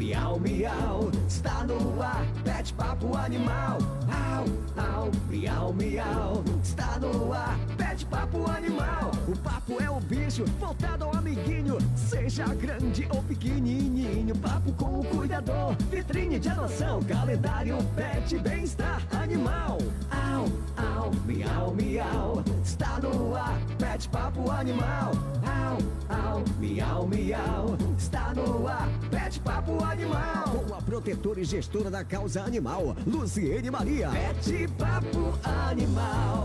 [0.00, 1.10] miau, miau.
[1.28, 3.78] Está no ar, pet papo animal.
[4.08, 4.44] Au,
[4.76, 6.42] au, miau, miau.
[6.62, 7.56] Está no ar,
[7.90, 9.10] pet papo animal.
[9.26, 11.76] O papo é o bicho, voltado ao amiguinho.
[11.96, 14.36] Seja grande ou pequenininho.
[14.36, 17.02] Papo com o cuidador, vitrine de adoção.
[17.02, 19.78] Calendário, pet, bem-estar animal.
[20.10, 20.44] Au,
[20.76, 22.44] au, miau, miau.
[22.64, 25.12] Está no ar, pet papo animal.
[25.44, 25.78] Au,
[26.16, 27.76] au, miau, miau.
[27.98, 30.44] Está no ar, pet papo animal.
[30.44, 34.10] Com a protetora e gestora da causa animal, Luciene Maria.
[34.10, 36.44] Pet papo animal.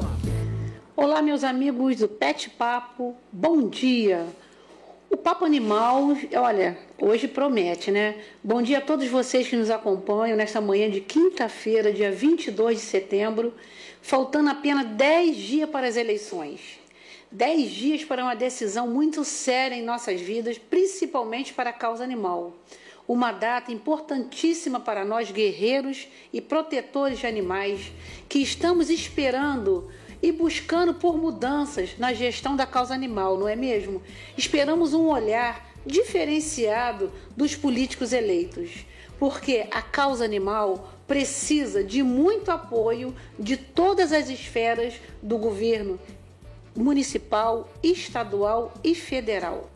[0.98, 4.26] Olá, meus amigos do Pet Papo, bom dia!
[5.09, 8.16] O Papo Animal, olha, hoje promete, né?
[8.41, 12.84] Bom dia a todos vocês que nos acompanham nesta manhã de quinta-feira, dia 22 de
[12.85, 13.54] setembro,
[14.02, 16.80] faltando apenas 10 dias para as eleições.
[17.30, 22.54] 10 dias para uma decisão muito séria em nossas vidas, principalmente para a causa animal.
[23.05, 27.91] Uma data importantíssima para nós, guerreiros e protetores de animais,
[28.30, 29.91] que estamos esperando
[30.26, 34.01] e buscando por mudanças na gestão da causa animal, não é mesmo?
[34.35, 38.87] Esperamos um olhar diferenciado dos políticos eleitos,
[39.20, 45.99] porque a causa animal precisa de muito apoio de todas as esferas do governo
[46.76, 49.70] municipal, estadual e federal.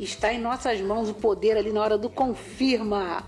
[0.00, 3.24] Está em nossas mãos o poder ali na hora do confirma.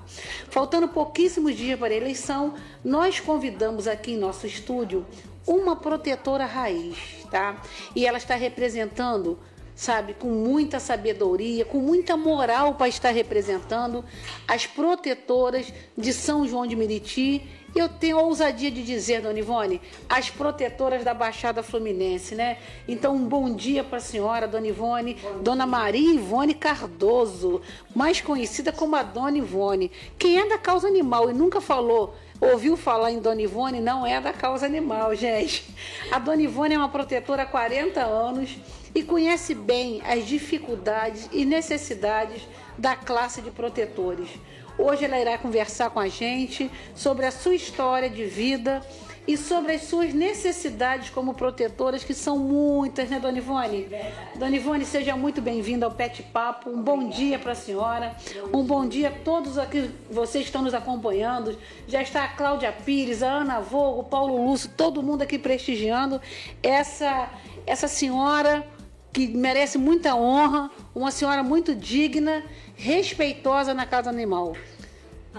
[0.51, 5.07] Faltando pouquíssimos dias para a eleição, nós convidamos aqui em nosso estúdio
[5.47, 6.97] uma protetora raiz,
[7.31, 7.61] tá?
[7.95, 9.39] E ela está representando,
[9.75, 14.05] sabe, com muita sabedoria, com muita moral para estar representando
[14.49, 17.43] as protetoras de São João de Meriti.
[17.75, 22.59] Eu tenho a ousadia de dizer, Dona Ivone, as protetoras da Baixada Fluminense, né?
[22.87, 27.61] Então, um bom dia para a senhora, Dona Ivone, Dona Maria Ivone Cardoso,
[27.93, 29.91] mais conhecida como a Dona Ivone.
[30.17, 34.21] Quem é da causa animal e nunca falou ouviu falar em Dona Ivone, não é
[34.21, 35.65] da causa animal, gente.
[36.11, 38.57] A Dona Ivone é uma protetora há 40 anos
[38.95, 42.43] e conhece bem as dificuldades e necessidades
[42.79, 44.29] da classe de protetores.
[44.77, 48.85] Hoje ela irá conversar com a gente sobre a sua história de vida
[49.27, 53.83] e sobre as suas necessidades como protetoras, que são muitas, né, Dona Ivone?
[53.85, 54.39] Verdade.
[54.39, 56.69] Dona Ivone, seja muito bem-vinda ao Pet Papo.
[56.69, 58.15] Um bom dia para a senhora.
[58.51, 61.59] Bom um bom dia a todos aqui, vocês que estão nos acompanhando.
[61.89, 66.21] Já está a Cláudia Pires, a Ana Vogo, o Paulo Lúcio, todo mundo aqui prestigiando
[66.63, 67.31] essa,
[67.67, 68.67] essa senhora
[69.11, 72.45] que merece muita honra, uma senhora muito digna,
[72.77, 74.55] respeitosa na casa animal.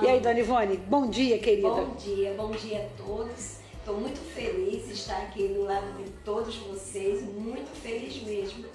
[0.02, 1.70] E aí, Dona Ivone, bom dia, querida.
[1.70, 3.55] Bom dia, bom dia a todos.
[3.86, 8.66] Estou muito feliz de estar aqui do lado de todos vocês, muito feliz mesmo.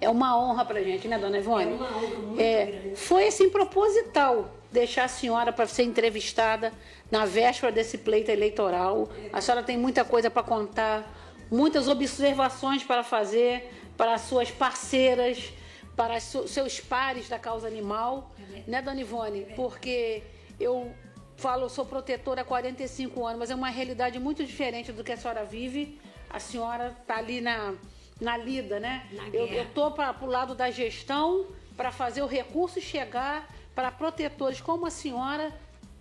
[0.00, 1.72] É uma honra para gente, né, Dona Ivone?
[1.72, 2.96] É uma honra muito é, grande.
[2.96, 6.72] Foi assim proposital deixar a senhora para ser entrevistada
[7.10, 9.10] na véspera desse pleito eleitoral.
[9.30, 11.06] A senhora tem muita coisa para contar,
[11.50, 15.52] muitas observações para fazer para as suas parceiras,
[15.94, 19.42] para os seus pares da causa animal, é né, Dona Ivone?
[19.42, 20.22] É Porque
[20.58, 20.90] eu
[21.36, 25.16] falo, sou protetora há 45 anos, mas é uma realidade muito diferente do que a
[25.16, 26.00] senhora vive.
[26.30, 27.74] A senhora está ali na,
[28.20, 29.06] na lida, né?
[29.12, 31.46] Na eu, eu tô para o lado da gestão
[31.76, 35.52] para fazer o recurso chegar para protetores como a senhora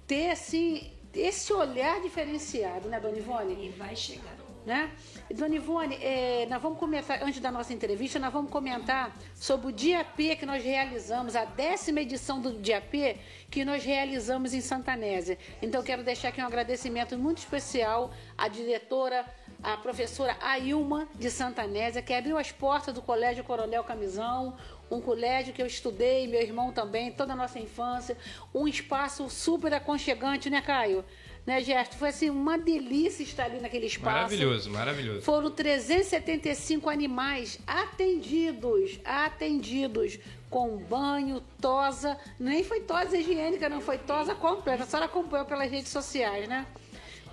[0.08, 3.66] ter assim, esse olhar diferenciado, né, Dona Ivone?
[3.66, 4.43] E vai chegar.
[4.66, 4.92] Né?
[5.30, 9.72] Dona Ivone, é, nós vamos comentar, antes da nossa entrevista, nós vamos comentar sobre o
[9.74, 13.18] Dia P que nós realizamos, a décima edição do Dia P
[13.52, 15.38] que nós realizamos em Santanésia.
[15.62, 19.26] Então, quero deixar aqui um agradecimento muito especial à diretora,
[19.62, 24.56] a professora Ailma de Santanésia, que abriu as portas do Colégio Coronel Camisão,
[24.90, 28.18] um colégio que eu estudei, meu irmão também, toda a nossa infância,
[28.54, 31.04] um espaço super aconchegante, né, Caio?
[31.46, 31.98] Né, Gerto?
[31.98, 34.16] Foi assim, uma delícia estar ali naquele espaço.
[34.16, 35.22] Maravilhoso, maravilhoso.
[35.22, 44.36] Foram 375 animais atendidos, atendidos com banho, tosa, nem foi tosa higiênica, não foi tosa
[44.36, 46.66] completa, a senhora acompanhou pelas redes sociais, né?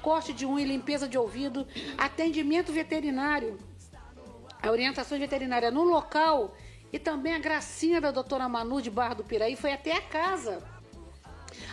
[0.00, 1.67] Corte de unha, limpeza de ouvido,
[1.99, 3.58] atendimento veterinário,
[4.62, 6.56] a orientação veterinária no local
[6.90, 10.62] e também a gracinha da doutora Manu de Barra do Piraí foi até a casa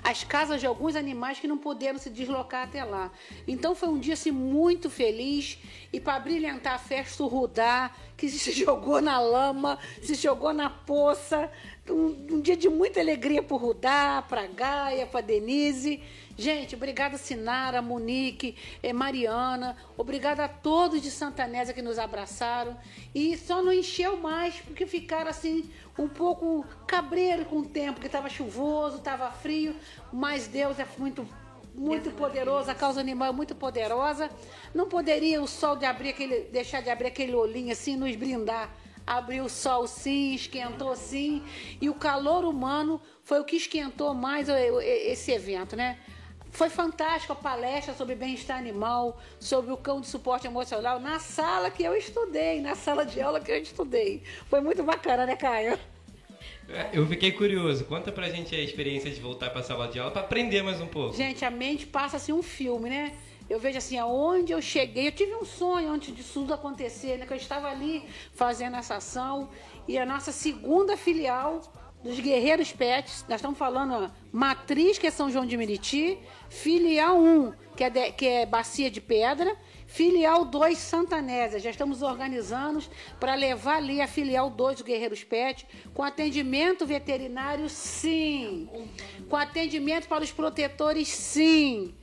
[0.03, 3.11] as casas de alguns animais que não puderam se deslocar até lá.
[3.47, 5.57] Então foi um dia assim, muito feliz
[5.91, 10.69] e para brilhantar a festa o Rudá, que se jogou na lama, se jogou na
[10.69, 11.51] poça.
[11.89, 16.01] Um, um dia de muita alegria para o Rudá, para Gaia, para Denise.
[16.37, 22.77] Gente, obrigada Sinara, Monique, eh, Mariana, obrigada a todos de Santa Nésia que nos abraçaram.
[23.15, 25.67] E só não encheu mais, porque ficaram assim,
[25.97, 29.75] um pouco cabreiro com o tempo, que estava chuvoso, estava frio,
[30.11, 31.27] mas Deus é muito
[31.73, 34.31] muito poderoso, a causa animal é muito poderosa.
[34.73, 38.73] Não poderia o sol de abrir aquele, deixar de abrir aquele olhinho assim, nos brindar.
[39.05, 41.41] Abriu o sol sim, esquentou sim,
[41.79, 45.97] e o calor humano foi o que esquentou mais esse evento, né?
[46.57, 51.69] Foi fantástico a palestra sobre bem-estar animal, sobre o cão de suporte emocional, na sala
[51.69, 54.23] que eu estudei, na sala de aula que eu estudei.
[54.49, 55.77] Foi muito bacana, né, Caio?
[56.67, 57.85] É, eu fiquei curioso.
[57.85, 60.87] Conta pra gente a experiência de voltar pra sala de aula pra aprender mais um
[60.87, 61.15] pouco.
[61.15, 63.15] Gente, a mente passa assim um filme, né?
[63.47, 67.27] Eu vejo assim, aonde eu cheguei, eu tive um sonho antes disso tudo acontecer, né?
[67.27, 68.03] Que eu estava ali
[68.33, 69.47] fazendo essa ação
[69.87, 71.61] e a nossa segunda filial
[72.03, 76.17] dos Guerreiros Pets, nós estamos falando ó, Matriz, que é São João de Meriti,
[76.49, 79.55] Filial 1, que é, de, que é Bacia de Pedra,
[79.85, 81.59] Filial 2 Santanésia.
[81.59, 82.83] Já estamos organizando
[83.19, 88.69] para levar ali a Filial 2 do Guerreiros Pet, com atendimento veterinário, sim.
[89.29, 91.95] Com atendimento para os protetores, sim.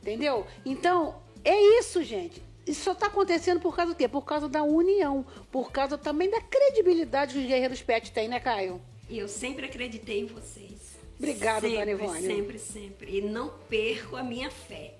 [0.00, 0.46] Entendeu?
[0.64, 2.42] Então, é isso, gente.
[2.66, 4.06] Isso só está acontecendo por causa do quê?
[4.06, 8.38] Por causa da união, por causa também da credibilidade que os Guerreiros Pet têm, né,
[8.38, 8.80] Caio?
[9.08, 10.87] E eu sempre acreditei em vocês.
[11.18, 12.20] Obrigada, sempre, Dona Ivone.
[12.22, 13.18] Sempre, sempre.
[13.18, 14.94] E não perco a minha fé.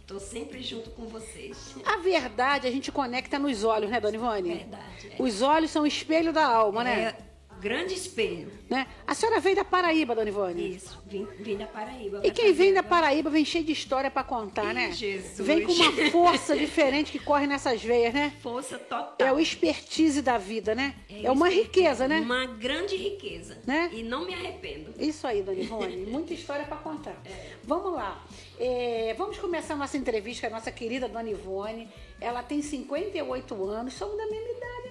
[0.00, 1.74] Estou sempre junto com vocês.
[1.84, 4.54] A verdade a gente conecta nos olhos, né, Dona Ivone?
[4.54, 5.12] Verdade.
[5.18, 5.22] É.
[5.22, 7.14] Os olhos são o espelho da alma, né?
[7.58, 8.50] É grande espelho.
[8.68, 8.86] Né?
[9.06, 10.76] A senhora veio da Paraíba, Dona Ivone?
[10.76, 12.20] Isso, vim, vim da Paraíba.
[12.24, 14.92] E quem vem da Paraíba vem cheio de história para contar, Ih, né?
[14.92, 15.46] Jesus.
[15.46, 18.32] Vem com uma força diferente que corre nessas veias, né?
[18.40, 19.14] Força total.
[19.18, 20.94] É o expertise da vida, né?
[21.10, 22.20] É, o uma riqueza, né?
[22.20, 23.58] Uma grande riqueza.
[23.66, 23.90] Né?
[23.92, 24.94] E não me arrependo.
[24.98, 25.96] Isso aí, Dona Ivone.
[26.06, 27.16] Muita história para contar.
[27.64, 28.24] Vamos lá.
[28.58, 31.88] É, vamos começar a nossa entrevista com a nossa querida Dona Ivone.
[32.20, 34.87] Ela tem 58 anos, somos da mesma idade,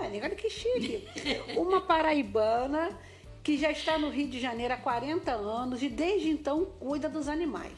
[0.00, 1.06] Olha que chique.
[1.56, 2.98] Uma paraibana
[3.42, 7.28] que já está no Rio de Janeiro há 40 anos e desde então cuida dos
[7.28, 7.72] animais.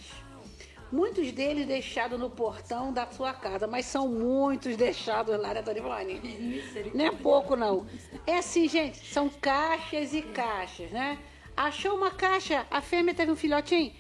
[0.91, 5.79] Muitos deles deixados no portão da sua casa, mas são muitos deixados lá, né, Dona
[5.79, 6.93] Ivone?
[6.93, 7.87] Não é pouco, não.
[8.27, 11.19] É assim, gente, são caixas e caixas, né?
[11.57, 13.93] Achou uma caixa, a fêmea teve um filhotinho?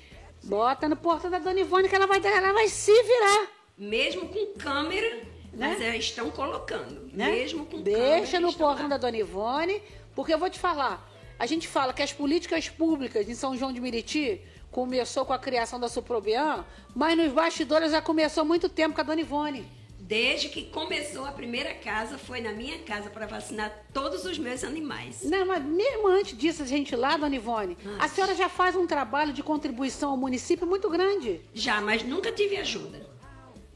[0.43, 3.49] Bota no portão da Dona Ivone que ela vai, ela vai se virar.
[3.79, 5.69] Mesmo com câmera, Né?
[5.70, 7.11] mas elas estão colocando.
[7.12, 7.31] né?
[7.31, 8.19] Mesmo com câmera.
[8.19, 8.91] Deixa no estão portão lá.
[8.91, 9.82] da Dona Ivone,
[10.14, 11.08] porque eu vou te falar.
[11.38, 15.38] A gente fala que as políticas públicas em São João de Meriti começou com a
[15.38, 16.64] criação da Suprobian,
[16.94, 19.67] mas nos bastidores já começou há muito tempo com a Dona Ivone.
[19.99, 24.64] Desde que começou a primeira casa, foi na minha casa para vacinar todos os meus
[24.64, 25.23] animais.
[25.23, 28.87] Não, mas mesmo antes disso, a gente lá, Dona Ivone, a senhora já faz um
[28.87, 31.41] trabalho de contribuição ao município muito grande.
[31.55, 33.08] Já, mas nunca tive ajuda.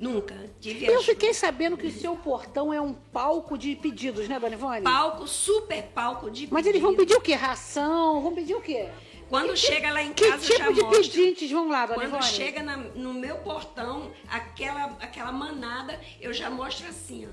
[0.04, 4.38] Nunca tive Eu fiquei sabendo que o seu portão é um palco de pedidos, né,
[4.38, 4.82] Dona Ivone?
[4.82, 7.32] Palco, super palco de Mas eles vão pedir o quê?
[7.34, 8.20] Ração?
[8.20, 8.88] Vão pedir o quê?
[9.30, 11.00] Quando chega lá em Que casa, já tipo de mostro.
[11.02, 12.22] pedintes vão lá, Dona Quando Ivone?
[12.24, 17.30] chega na- no meu portão, aquela, aquela manada, eu já mostro assim, ó.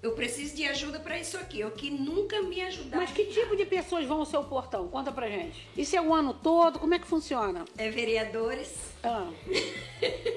[0.00, 1.60] Eu preciso de ajuda para isso aqui.
[1.60, 3.04] Eu que nunca me ajudaram.
[3.04, 4.88] Mas que tipo de pessoas vão ao seu portão?
[4.88, 5.64] Conta pra gente.
[5.76, 6.78] Isso é o ano todo?
[6.80, 7.64] Como é que funciona?
[7.78, 8.72] É vereadores,
[9.04, 9.28] Ah.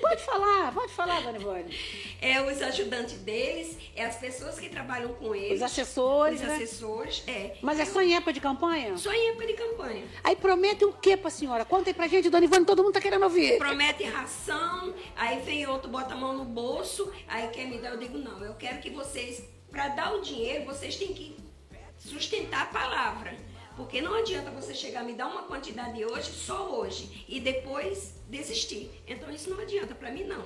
[0.02, 1.76] Pode falar, pode falar, Dona Ivone.
[2.22, 5.58] é os ajudantes deles, é as pessoas que trabalham com eles.
[5.58, 6.56] Os assessores, Os né?
[6.56, 7.58] assessores, é.
[7.62, 8.96] Mas é só em época de campanha?
[8.98, 10.04] Só em época de campanha.
[10.24, 11.66] Aí prometem o quê pra senhora?
[11.66, 13.58] Conta aí pra gente, Dona Ivone, todo mundo tá querendo ouvir.
[13.58, 17.98] Promete ração, aí vem outro, bota a mão no bolso, aí quer me dar, eu
[17.98, 21.36] digo, não, eu quero que vocês, para dar o dinheiro, vocês têm que
[21.98, 23.36] sustentar a palavra.
[23.76, 28.90] Porque não adianta você chegar me dar uma quantidade hoje, só hoje, e depois desistir.
[29.06, 30.44] Então isso não adianta para mim não.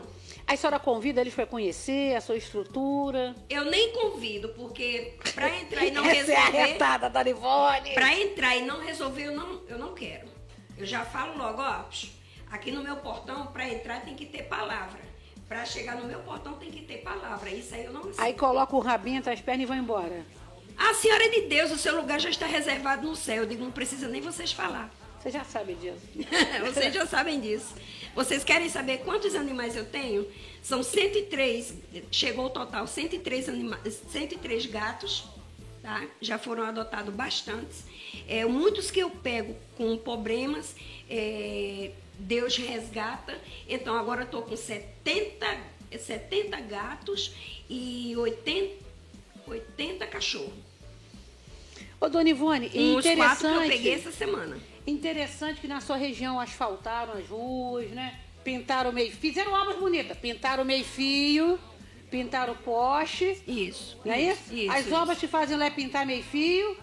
[0.48, 3.36] Aí a senhora convida eles pra conhecer a sua estrutura.
[3.50, 7.94] Eu nem convido, porque para entrar e não Essa é a resolver, retada, Dona Ivone.
[7.94, 10.28] para entrar e não resolver, eu não, eu não quero.
[10.76, 11.84] Eu já falo logo, ó,
[12.50, 15.08] aqui no meu portão, para entrar tem que ter palavra.
[15.48, 17.50] Para chegar no meu portão tem que ter palavra.
[17.50, 18.14] Isso aí eu não sei.
[18.18, 20.24] Aí coloca o rabinho entre as pernas e vai embora.
[20.80, 23.44] A senhora é de Deus, o seu lugar já está reservado no céu.
[23.44, 24.90] Eu digo, não precisa nem vocês falar.
[25.20, 26.00] Você já sabe disso.
[26.66, 27.76] vocês já sabem disso.
[28.16, 30.26] Vocês querem saber quantos animais eu tenho?
[30.64, 31.74] São 103,
[32.10, 33.78] chegou o total 103, anima
[34.10, 35.26] 103 gatos,
[35.82, 36.08] tá?
[36.22, 37.84] Já foram adotados bastantes.
[38.26, 40.74] É, muitos que eu pego com problemas,
[41.10, 43.38] é, Deus resgata.
[43.68, 45.46] Então agora eu estou com 70,
[46.00, 47.36] 70 gatos
[47.70, 48.86] e 80,
[49.46, 50.69] 80 cachorros.
[52.02, 53.70] Ô, Dona Ivone, Com os quatro que eu interessante.
[53.70, 54.58] peguei essa semana.
[54.88, 58.18] Interessante que na sua região asfaltaram as ruas, né?
[58.44, 59.20] pintaram o meio fio.
[59.20, 60.18] Fizeram obras bonitas.
[60.18, 61.60] Pintaram o meio fio,
[62.10, 63.42] pintaram o poste.
[63.46, 63.98] Isso.
[64.04, 64.54] Não é isso?
[64.54, 64.72] Isso.
[64.72, 64.96] As isso.
[64.96, 66.78] obras que fazem lá é pintar meio fio,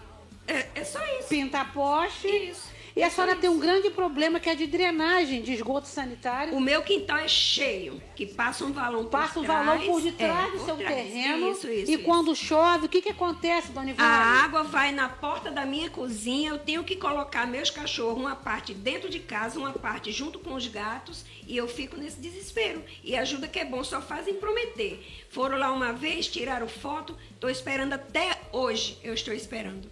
[0.47, 1.27] É, é só isso.
[1.27, 2.27] pintar poste.
[2.27, 2.69] Isso.
[2.97, 6.55] E a É senhora tem um grande problema que é de drenagem de esgoto sanitário.
[6.55, 9.65] O meu quintal é cheio, que passa um valão por Passa trás.
[9.65, 10.95] valão por detrás é, do por seu trás.
[10.95, 11.51] terreno.
[11.51, 12.03] Isso, isso, e isso.
[12.03, 14.07] quando chove, o que, que acontece, dona Ivone?
[14.07, 18.35] A água vai na porta da minha cozinha, eu tenho que colocar meus cachorros, uma
[18.35, 22.83] parte dentro de casa, uma parte junto com os gatos, e eu fico nesse desespero.
[23.03, 25.05] E ajuda que é bom, só fazem prometer.
[25.29, 29.87] Foram lá uma vez, tiraram foto, estou esperando até hoje, eu estou esperando.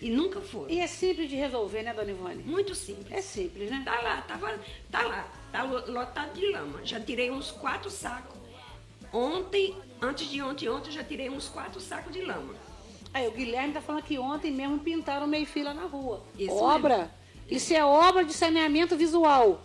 [0.00, 0.68] E nunca foram.
[0.70, 2.42] E é simples de resolver, né, dona Ivone?
[2.42, 3.10] Muito simples.
[3.10, 3.82] É simples, né?
[3.84, 4.58] Tá lá, tava,
[4.90, 6.80] tá lá, tá lo- lotado de lama.
[6.84, 8.36] Já tirei uns quatro sacos.
[9.12, 12.54] Ontem, antes de ontem, ontem, já tirei uns quatro sacos de lama.
[13.14, 16.22] Aí o Guilherme tá falando que ontem mesmo pintaram meio fio lá na rua.
[16.38, 17.10] Isso obra.
[17.48, 19.62] Isso é obra de saneamento visual.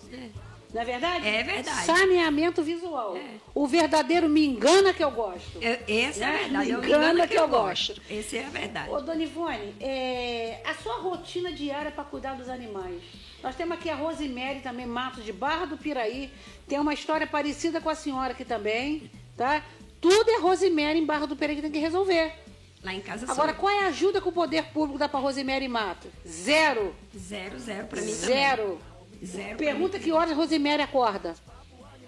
[0.74, 1.28] Não é verdade?
[1.28, 1.86] É verdade.
[1.86, 3.18] Saneamento visual.
[3.18, 3.22] É.
[3.54, 5.60] O verdadeiro me engana que eu gosto.
[5.62, 6.38] É, essa é a Né?
[6.44, 6.66] verdade.
[6.68, 8.02] Me Eu me engana engano que eu gosto.
[8.10, 8.90] Essa é a verdade.
[8.90, 13.02] Ô, dona Ivone, é, a sua rotina diária para cuidar dos animais.
[13.44, 16.32] Nós temos aqui a Rosemary também, Matos de Barra do Piraí.
[16.68, 19.64] Tem uma história parecida com a senhora aqui também, tá?
[20.00, 22.34] Tudo é Rosemary em Barra do Piraí que tem que resolver.
[22.84, 25.20] Lá em casa Agora, sou qual é a ajuda que o poder público dá para
[25.20, 26.10] Rosemary Matos?
[26.28, 26.96] Zero.
[27.16, 28.64] zero, zero pra mim Zero.
[28.64, 28.91] também.
[29.24, 29.58] Zero.
[29.58, 31.36] Pergunta que horas Rosemary acorda.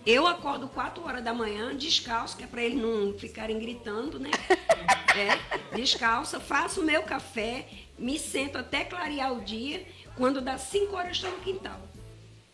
[0.05, 4.31] Eu acordo 4 horas da manhã, descalço, que é pra eles não ficarem gritando, né?
[5.15, 7.67] É, descalça, faço o meu café,
[7.99, 9.85] me sento até clarear o dia.
[10.17, 11.79] Quando dá 5 horas, estou no quintal.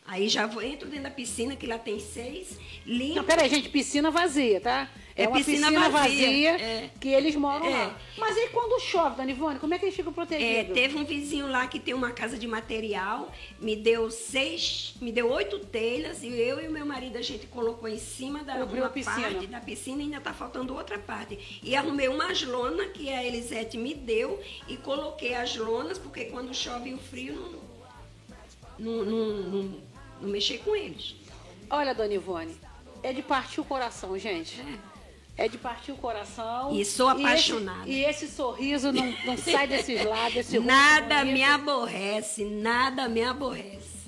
[0.05, 3.15] Aí já vou, entro dentro da piscina, que lá tem seis, limpo.
[3.15, 4.89] Não, peraí, gente, piscina vazia, tá?
[5.19, 6.89] É, É uma piscina, piscina vazia, vazia, é.
[6.99, 7.69] que eles moram É.
[7.87, 7.99] lá.
[8.17, 10.73] Mas aí quando chove, Dona Ivone, como é que eles ficam É, protegidos?
[10.73, 15.29] teve um vizinho lá que tem uma casa de material, me deu seis, me deu
[15.31, 18.81] oito telhas e eu e o meu marido a gente colocou em cima da Cobriu
[18.83, 19.21] uma a piscina.
[19.21, 21.59] parte da piscina e ainda está faltando outra parte.
[21.63, 26.53] E arrumei umas lonas que a Elisete me deu e coloquei as lonas porque quando
[26.53, 27.35] chove o frio
[28.77, 29.73] não, não, não, não,
[30.21, 31.15] não mexer com eles.
[31.69, 32.55] Olha, Dona Ivone,
[33.03, 34.59] é de partir o coração, gente.
[34.61, 34.88] É
[35.47, 36.73] de partir o coração.
[36.75, 37.87] E sou esse- apaixonada.
[37.87, 40.47] E esse, sorriso não, não sai desses lábios.
[40.47, 43.99] Esse Nada me aborrece, nada me aborrece.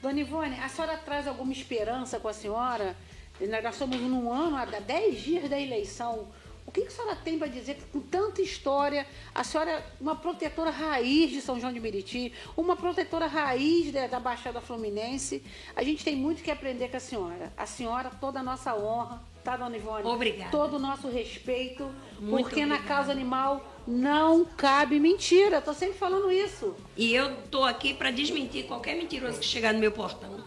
[0.00, 2.96] Dona Ivone, a senhora traz alguma esperança com a senhora?
[3.40, 6.28] Nós estamos num ano, há 10 dias da eleição.
[6.66, 9.82] O que que a senhora tem para dizer que com tanta história, a senhora é
[10.00, 15.42] uma protetora raiz de São João de Meriti, uma protetora raiz da, da Baixada Fluminense.
[15.74, 17.52] A gente tem muito que aprender com a senhora.
[17.56, 20.04] A senhora, toda a nossa honra, tá, dona Ivone?
[20.06, 20.50] Obrigada.
[20.50, 21.90] Todo o nosso respeito,
[22.20, 22.94] Muito porque na obrigada.
[22.96, 25.58] causa animal não cabe mentira.
[25.58, 26.74] Estou sempre falando isso.
[26.96, 30.44] E eu tô aqui para desmentir qualquer mentiroso que chegar no meu portão.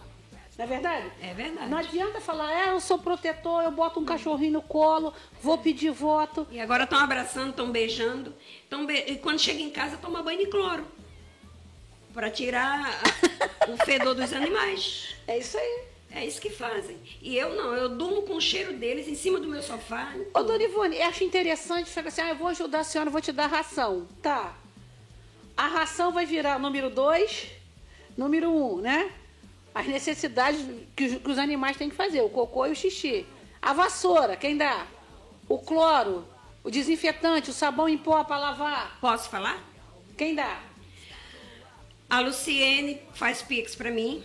[0.58, 1.10] Não é verdade?
[1.20, 1.68] É verdade.
[1.70, 5.90] Não adianta falar, é, eu sou protetor, eu boto um cachorrinho no colo, vou pedir
[5.90, 6.46] voto.
[6.50, 8.34] E agora estão abraçando, estão beijando.
[8.68, 8.94] Tão be...
[9.08, 10.86] E quando chega em casa, toma banho de cloro.
[12.12, 15.16] Para tirar a- o fedor dos animais.
[15.26, 15.84] É isso aí.
[16.14, 16.98] É isso que fazem.
[17.22, 20.14] E eu não, eu durmo com o cheiro deles em cima do meu sofá.
[20.34, 23.20] Ô, Dona Ivone, eu acho interessante, fica assim, ah, eu vou ajudar a senhora, vou
[23.20, 24.06] te dar ração.
[24.20, 24.54] Tá.
[25.56, 27.48] A ração vai virar número dois,
[28.16, 29.10] número um, né?
[29.74, 30.60] As necessidades
[30.94, 33.26] que os, que os animais têm que fazer, o cocô e o xixi.
[33.60, 34.86] A vassoura, quem dá?
[35.48, 36.26] O cloro,
[36.62, 39.62] o desinfetante, o sabão em pó para lavar, Posso falar?
[40.16, 40.60] quem dá?
[42.08, 44.22] A Luciene faz pix para mim.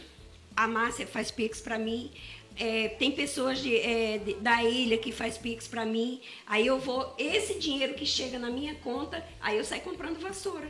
[0.57, 2.11] A Márcia faz pix para mim.
[2.59, 6.19] É, tem pessoas de, é, de- da ilha que faz pix para mim.
[6.47, 10.67] Aí eu vou, esse dinheiro que chega na minha conta, aí eu saio comprando vassoura.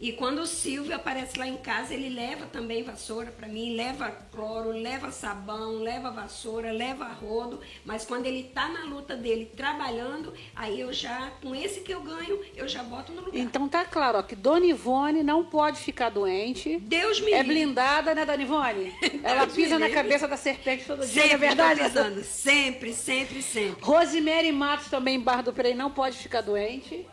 [0.00, 4.10] E quando o Silvio aparece lá em casa, ele leva também vassoura para mim, leva
[4.30, 7.60] cloro, leva sabão, leva vassoura, leva rodo.
[7.84, 12.00] Mas quando ele tá na luta dele, trabalhando, aí eu já, com esse que eu
[12.00, 13.36] ganho, eu já boto no lugar.
[13.40, 16.78] Então tá claro, ó, que Dona Ivone não pode ficar doente.
[16.78, 17.54] Deus me É livre.
[17.54, 18.94] blindada, né, Dona Ivone?
[19.24, 21.80] Ela pisa na cabeça da serpente todo dia, Sempre é verdade?
[21.82, 22.22] pisando.
[22.22, 23.82] Sempre, sempre, sempre.
[23.82, 27.04] Rosemary Matos também Barra do Pereira não pode ficar doente.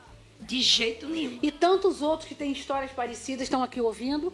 [0.46, 1.40] De jeito nenhum.
[1.42, 4.32] E tantos outros que têm histórias parecidas estão aqui ouvindo.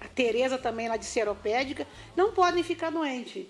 [0.00, 1.86] A Tereza também lá de Seropédica.
[2.16, 3.46] Não podem ficar doentes.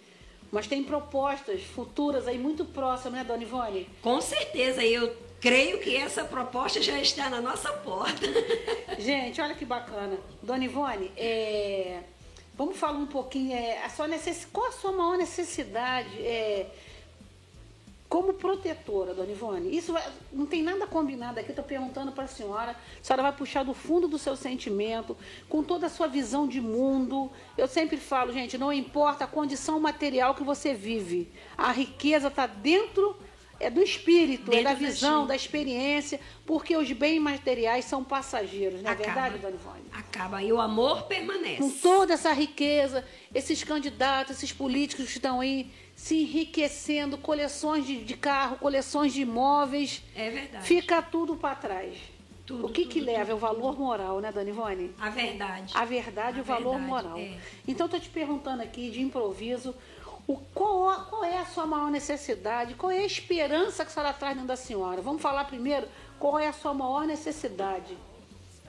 [0.51, 3.89] Mas tem propostas futuras aí muito próximas, né, Dona Ivone?
[4.03, 8.27] Com certeza, eu creio que essa proposta já está na nossa porta.
[8.99, 10.19] Gente, olha que bacana.
[10.43, 12.01] Dona Ivone, é,
[12.55, 13.55] vamos falar um pouquinho.
[13.55, 14.47] é, a sua necess...
[14.51, 16.19] Qual a sua maior necessidade?
[16.19, 16.67] É,
[18.09, 22.29] como protetora, dona Ivone, isso vai- não tem nada combinado aqui, estou perguntando para a
[22.29, 25.15] senhora, a senhora vai puxar do fundo do seu sentimento,
[25.49, 27.31] com toda a sua visão de mundo.
[27.57, 32.47] Eu sempre falo, gente, não importa a condição material que você vive, a riqueza está
[32.47, 33.15] dentro
[33.61, 38.05] é do espírito, é Dentro da da visão, da experiência, porque os bens materiais são
[38.05, 39.07] passageiros, não é Acaba.
[39.13, 39.85] verdade, dona Ivone?
[39.93, 40.41] Acaba.
[40.45, 41.57] E o amor permanece.
[41.59, 48.05] com toda essa riqueza, esses candidatos, esses políticos que estão aí se enriquecendo, coleções de,
[48.05, 50.65] de carro, coleções de imóveis, É verdade.
[50.65, 51.99] fica tudo para trás.
[52.47, 53.21] Tudo, o que, que tudo, leva?
[53.25, 54.95] tudo, é o valor moral, né, Dona Ivone?
[55.01, 55.73] A verdade.
[55.77, 57.19] A verdade e o valor verdade, moral.
[57.19, 57.37] é.
[57.67, 59.75] Então, estou te perguntando aqui, de improviso,
[60.27, 62.75] o, qual, qual é a sua maior necessidade?
[62.75, 65.03] Qual é a esperança que a senhora traz dentro da senhora?
[65.03, 65.89] Vamos falar primeiro
[66.19, 67.99] qual é a sua maior necessidade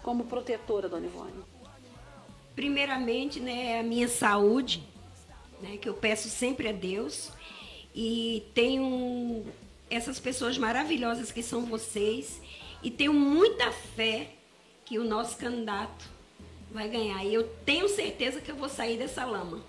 [0.01, 1.43] como protetora, Dona Ivone?
[2.55, 4.83] Primeiramente, né, é a minha saúde,
[5.61, 7.31] né, que eu peço sempre a Deus.
[7.93, 9.45] E tenho
[9.89, 12.41] essas pessoas maravilhosas que são vocês.
[12.83, 14.31] E tenho muita fé
[14.85, 16.09] que o nosso candidato
[16.71, 17.23] vai ganhar.
[17.25, 19.61] E eu tenho certeza que eu vou sair dessa lama.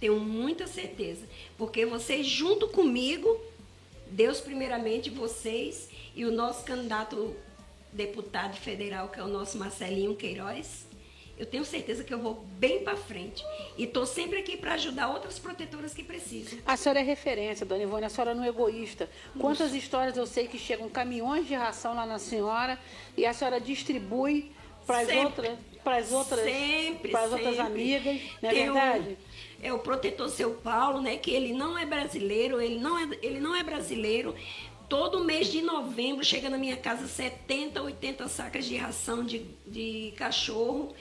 [0.00, 1.26] Tenho muita certeza.
[1.56, 3.40] Porque vocês, junto comigo,
[4.10, 7.36] Deus, primeiramente, vocês e o nosso candidato
[7.92, 10.86] deputado federal, que é o nosso Marcelinho Queiroz,
[11.38, 13.44] eu tenho certeza que eu vou bem para frente.
[13.76, 16.58] E estou sempre aqui para ajudar outras protetoras que precisam.
[16.66, 19.08] A senhora é referência, dona Ivone, a senhora não é egoísta.
[19.38, 22.78] Quantas histórias eu sei que chegam caminhões de ração lá na senhora
[23.16, 24.52] e a senhora distribui
[24.86, 26.40] para as outras, para as outras,
[27.10, 29.18] para as outras amigas, não é verdade?
[29.62, 31.16] é o protetor seu Paulo, né?
[31.16, 34.34] Que ele não é brasileiro, ele não é, ele não é brasileiro.
[34.88, 40.12] Todo mês de novembro chega na minha casa 70, 80 sacas de ração de, de
[40.16, 40.92] cachorro.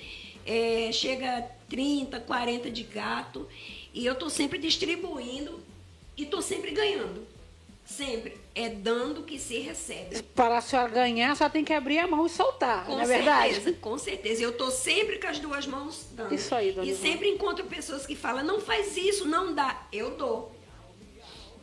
[0.46, 3.48] É, chega 30, 40 de gato.
[3.94, 5.60] E eu estou sempre distribuindo
[6.18, 7.26] e estou sempre ganhando.
[7.86, 8.40] Sempre.
[8.56, 10.22] É dando que se recebe.
[10.24, 13.06] Para a senhora ganhar, só tem que abrir a mão e soltar, Com não é
[13.06, 13.74] certeza, verdade?
[13.80, 14.44] com certeza.
[14.44, 16.34] Eu estou sempre com as duas mãos dando.
[16.34, 17.10] Isso aí, dona E Ivone.
[17.10, 19.86] sempre encontro pessoas que falam, não faz isso, não dá.
[19.92, 20.54] Eu dou.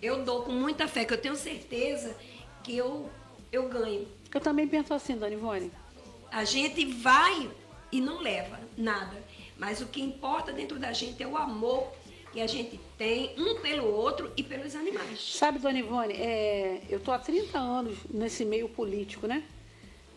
[0.02, 2.14] Eu dou com muita fé, que eu tenho certeza
[2.62, 3.08] que eu,
[3.50, 4.06] eu ganho.
[4.32, 5.72] Eu também penso assim, dona Ivone.
[6.30, 7.50] A gente vai
[7.90, 9.22] e não leva nada.
[9.58, 11.92] Mas o que importa dentro da gente é o amor
[12.32, 15.36] que a gente tem um pelo outro e pelos animais.
[15.36, 19.42] Sabe, dona Ivone, é, eu estou há 30 anos nesse meio político, né?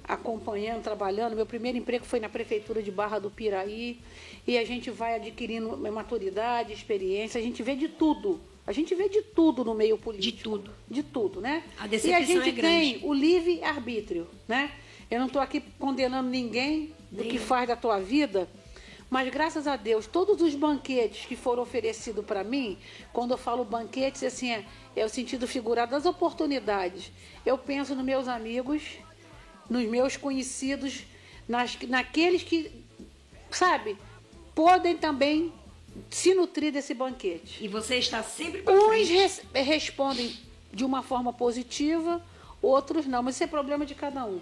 [0.03, 1.35] Acompanhando, trabalhando.
[1.35, 3.99] Meu primeiro emprego foi na prefeitura de Barra do Piraí.
[4.45, 8.39] E a gente vai adquirindo maturidade, experiência, a gente vê de tudo.
[8.65, 10.37] A gente vê de tudo no meio político.
[10.37, 10.71] De tudo.
[10.89, 11.63] De tudo, né?
[11.77, 14.71] A e a decepção gente é tem o livre-arbítrio, né?
[15.09, 18.47] Eu não estou aqui condenando ninguém do que faz da tua vida,
[19.09, 22.77] mas graças a Deus, todos os banquetes que foram oferecidos para mim,
[23.11, 27.11] quando eu falo banquetes, assim, é, é o sentido figurado das oportunidades.
[27.45, 28.81] Eu penso nos meus amigos,
[29.69, 31.03] nos meus conhecidos,
[31.47, 32.71] nas, naqueles que,
[33.49, 33.97] sabe,
[34.55, 35.51] podem também
[36.09, 37.61] se nutrir desse banquete.
[37.61, 40.33] E você está sempre para Uns res- respondem
[40.71, 42.23] de uma forma positiva,
[42.61, 44.39] outros não, mas isso é problema de cada um.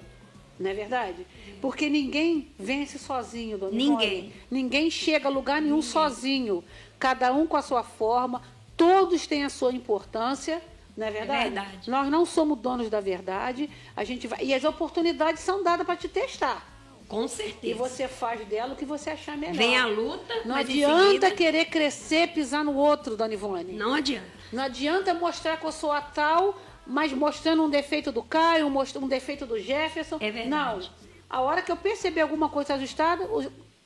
[0.59, 1.25] Não é verdade?
[1.61, 4.17] Porque ninguém vence sozinho, dona Ninguém.
[4.19, 4.33] Ivone.
[4.51, 6.63] Ninguém chega a lugar nenhum sozinho.
[6.99, 8.41] Cada um com a sua forma,
[8.75, 10.61] todos têm a sua importância,
[10.97, 11.43] não é verdade?
[11.43, 11.89] verdade.
[11.89, 15.95] Nós não somos donos da verdade, a gente vai, e as oportunidades são dadas para
[15.95, 16.67] te testar.
[17.07, 17.75] Com E certeza.
[17.75, 19.55] você faz dela o que você achar melhor.
[19.55, 23.73] Vem a luta, Não adianta seguida- querer crescer, pisar no outro, dona Ivone.
[23.73, 24.27] Não adianta.
[24.51, 29.07] Não adianta mostrar que eu sou a tal, mas mostrando um defeito do Caio, um
[29.07, 30.17] defeito do Jefferson.
[30.19, 30.49] É verdade.
[30.49, 31.09] Não.
[31.29, 33.29] A hora que eu perceber alguma coisa ajustada,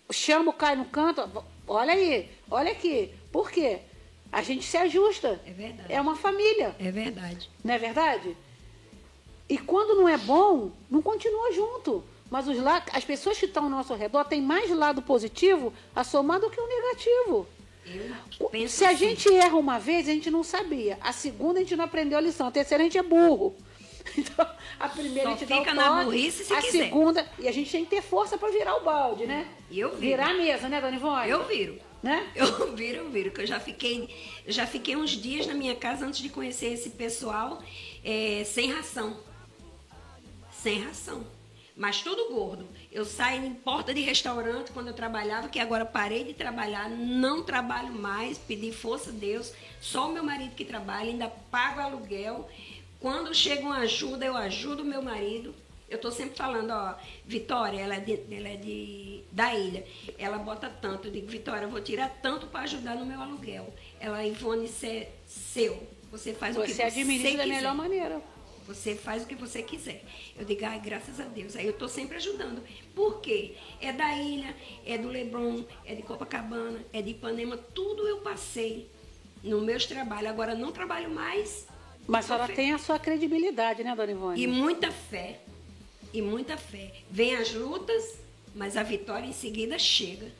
[0.10, 1.22] chamo o Caio no canto.
[1.68, 3.14] Olha aí, olha aqui.
[3.32, 3.80] Por quê?
[4.32, 5.40] A gente se ajusta.
[5.46, 5.92] É verdade.
[5.94, 7.50] É uma família, É verdade.
[7.64, 8.36] não é verdade?
[9.50, 12.04] E quando não é bom, não continua junto.
[12.32, 12.58] Mas os
[12.94, 16.60] as pessoas que estão ao nosso redor têm mais lado positivo a somar do que
[16.60, 17.48] o negativo.
[18.40, 18.98] Eu penso Se a assim.
[18.98, 20.98] gente erra uma vez, a gente não sabia.
[21.02, 22.48] A segunda, a gente não aprendeu a lição.
[22.48, 23.56] A terceira, a gente é burro.
[24.18, 24.46] Então,
[24.78, 26.84] a primeira Só a gente fica na toque, burrice se a quiser.
[26.84, 29.48] segunda, e a gente tem que ter força para virar o balde, né?
[29.72, 30.02] E eu viro.
[30.02, 31.30] Virar a mesa, né, Dona Ivone?
[31.30, 31.80] Eu viro.
[32.04, 32.30] Né?
[32.36, 34.10] Eu viro, eu viro, que eu já fiquei,
[34.46, 37.64] já fiquei uns dias na minha casa antes de conhecer esse pessoal
[38.04, 39.18] é, sem ração.
[40.52, 41.26] Sem ração.
[41.76, 42.68] Mas tudo gordo.
[42.92, 47.44] Eu saio em porta de restaurante quando eu trabalhava, que agora parei de trabalhar, não
[47.44, 52.48] trabalho mais, pedi força a Deus, só o meu marido que trabalha, ainda pago aluguel.
[53.00, 55.54] Quando chega uma ajuda, eu ajudo o meu marido.
[55.90, 59.86] Eu estou sempre falando, ó, Vitória, ela é, de, ela é de, da ilha.
[60.18, 61.08] Ela bota tanto.
[61.08, 63.72] Eu digo, Vitória, eu vou tirar tanto para ajudar no meu aluguel.
[64.00, 65.86] Ela, Ivone, isso é seu.
[66.12, 68.22] Você faz o que Você você administra da melhor maneira.
[68.68, 70.04] Você faz o que você quiser.
[70.38, 71.56] Eu digo, ai, graças a Deus.
[71.56, 72.64] Aí eu estou sempre ajudando.
[72.96, 73.56] Por quê?
[73.82, 77.58] É da ilha, é do Leblon, é de Copacabana, é de Ipanema.
[77.58, 78.90] Tudo eu passei
[79.44, 80.30] nos meus trabalhos.
[80.30, 81.68] Agora não trabalho mais.
[82.08, 82.54] Mas a Sou senhora fé.
[82.56, 84.42] tem a sua credibilidade, né, dona Ivone?
[84.42, 85.40] E muita fé.
[86.14, 86.94] E muita fé.
[87.10, 88.20] Vem as lutas,
[88.56, 90.32] mas a vitória em seguida chega.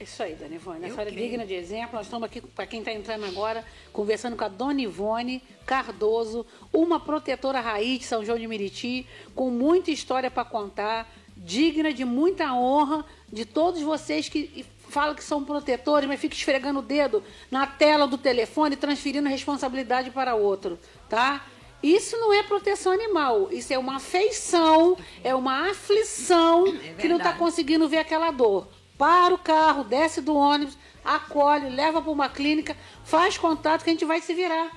[0.00, 0.84] Isso aí, Dona Ivone.
[0.84, 1.96] A senhora é digna de exemplo.
[1.96, 6.98] Nós estamos aqui, para quem está entrando agora, conversando com a Dona Ivone Cardoso, uma
[6.98, 12.52] protetora raiz de São João de Meriti, com muita história para contar, digna de muita
[12.52, 17.66] honra de todos vocês que falam que são protetores, mas ficam esfregando o dedo na
[17.66, 20.78] tela do telefone, transferindo responsabilidade para outro,
[21.08, 21.46] tá?
[21.82, 26.64] Isso não é proteção animal, isso é uma afeição, é uma aflição
[26.98, 28.68] que não está conseguindo ver aquela dor.
[28.98, 33.92] Para o carro, desce do ônibus, acolhe, leva para uma clínica, faz contato que a
[33.92, 34.70] gente vai se virar.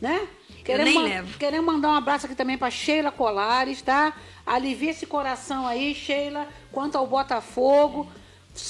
[0.00, 0.26] Né?
[0.84, 1.38] nem ma- levo.
[1.38, 4.12] Queremos mandar um abraço aqui também para Sheila Colares, tá?
[4.44, 8.06] Alivia esse coração aí, Sheila, quanto ao Botafogo.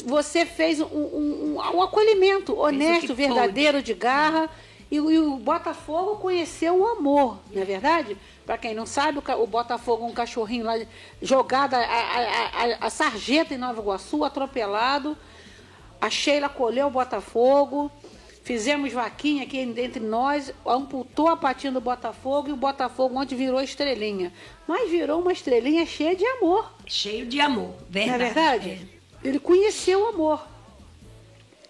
[0.05, 4.49] Você fez um, um- um- um acolhimento honesto, verdadeiro, de garra.
[4.91, 8.17] E, o- e o Botafogo conheceu o amor, não é verdade?
[8.49, 10.73] Para quem não sabe, o, Botafogo é um cachorrinho lá
[11.21, 15.15] jogado a, a, a- a sarjeta em Nova Iguaçu, atropelado.
[16.01, 17.93] A Sheila acolheu o Botafogo.
[18.43, 23.61] Fizemos vaquinha aqui entre nós, amputou a patinha do Botafogo e o Botafogo ontem virou
[23.61, 24.33] estrelinha.
[24.67, 26.73] Mas virou uma estrelinha cheia de amor.
[26.87, 27.75] Cheio de amor.
[27.91, 28.09] Verdade.
[28.09, 28.89] Não é verdade?
[29.23, 30.49] Ele conheceu o amor.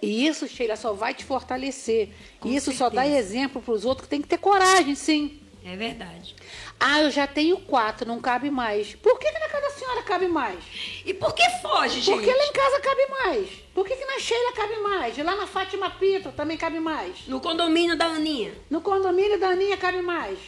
[0.01, 2.11] E isso, Sheila, só vai te fortalecer.
[2.38, 3.19] Com e isso só dá certeza.
[3.19, 5.41] exemplo para os outros que tem que ter coragem, sim.
[5.64, 6.35] É verdade.
[6.81, 8.94] Ah, eu já tenho quatro, não cabe mais.
[8.94, 10.59] Por que, que na casa da senhora cabe mais?
[11.05, 12.14] E por que foge, gente?
[12.14, 13.49] Por que lá em casa cabe mais?
[13.75, 15.18] Por que, que na Sheila cabe mais?
[15.18, 17.27] E lá na Fátima Pito também cabe mais?
[17.27, 18.53] No condomínio da Aninha.
[18.71, 20.38] No condomínio da Aninha cabe mais.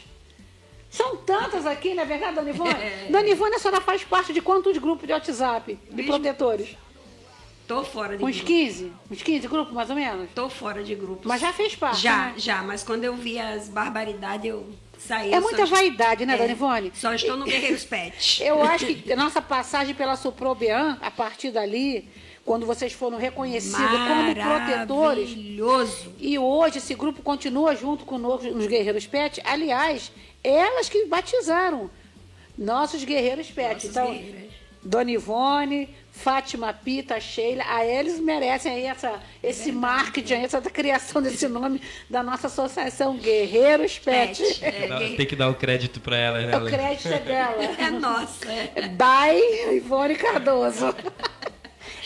[0.88, 2.70] São tantas aqui, não é verdade, Dona Ivone?
[2.80, 3.06] É.
[3.10, 6.08] Dona Ivone, a senhora faz parte de quantos grupos de WhatsApp de Vixe.
[6.08, 6.76] protetores?
[7.68, 8.46] Tô fora de Uns grupo.
[8.48, 8.92] 15?
[9.10, 10.28] Uns 15 grupos, mais ou menos?
[10.34, 11.24] Tô fora de grupos.
[11.26, 12.34] Mas já fez parte, Já, né?
[12.36, 12.62] já.
[12.64, 14.66] Mas quando eu vi as barbaridades, eu
[15.30, 16.92] É muita vaidade, né, É, Dona Ivone?
[16.94, 18.42] Só estou no Guerreiros Pet.
[18.42, 22.08] Eu acho que nossa passagem pela Suprobean, a partir dali,
[22.44, 26.12] quando vocês foram reconhecidos como protetores, Maravilhoso.
[26.18, 29.40] E hoje esse grupo continua junto conosco nos Guerreiros Pet.
[29.44, 31.90] Aliás, elas que batizaram
[32.56, 33.74] nossos Guerreiros Pet.
[33.74, 34.50] Nossos então, guerreiros.
[34.82, 41.22] Dona Ivone, Fátima Pita, Sheila, a eles merecem aí essa, esse marketing, aí, essa criação
[41.22, 44.42] desse nome da nossa associação Guerreiros Pet.
[44.42, 44.64] Pet.
[44.64, 46.56] É, Dá- Tem que dar o crédito pra ela, né?
[46.56, 47.62] O crédito é dela.
[47.78, 48.50] é nossa.
[48.50, 48.88] É.
[48.88, 50.94] By Ivone Cardoso.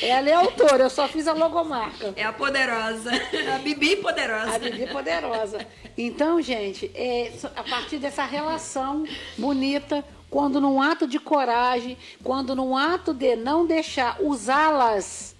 [0.02, 2.12] Ela é autora, eu só fiz a logomarca.
[2.16, 3.10] É a poderosa.
[3.54, 4.54] A Bibi poderosa.
[4.54, 5.66] A Bibi Poderosa.
[5.96, 9.04] Então, gente, é, a partir dessa relação
[9.38, 15.32] bonita, quando num ato de coragem, quando num ato de não deixar usá-las,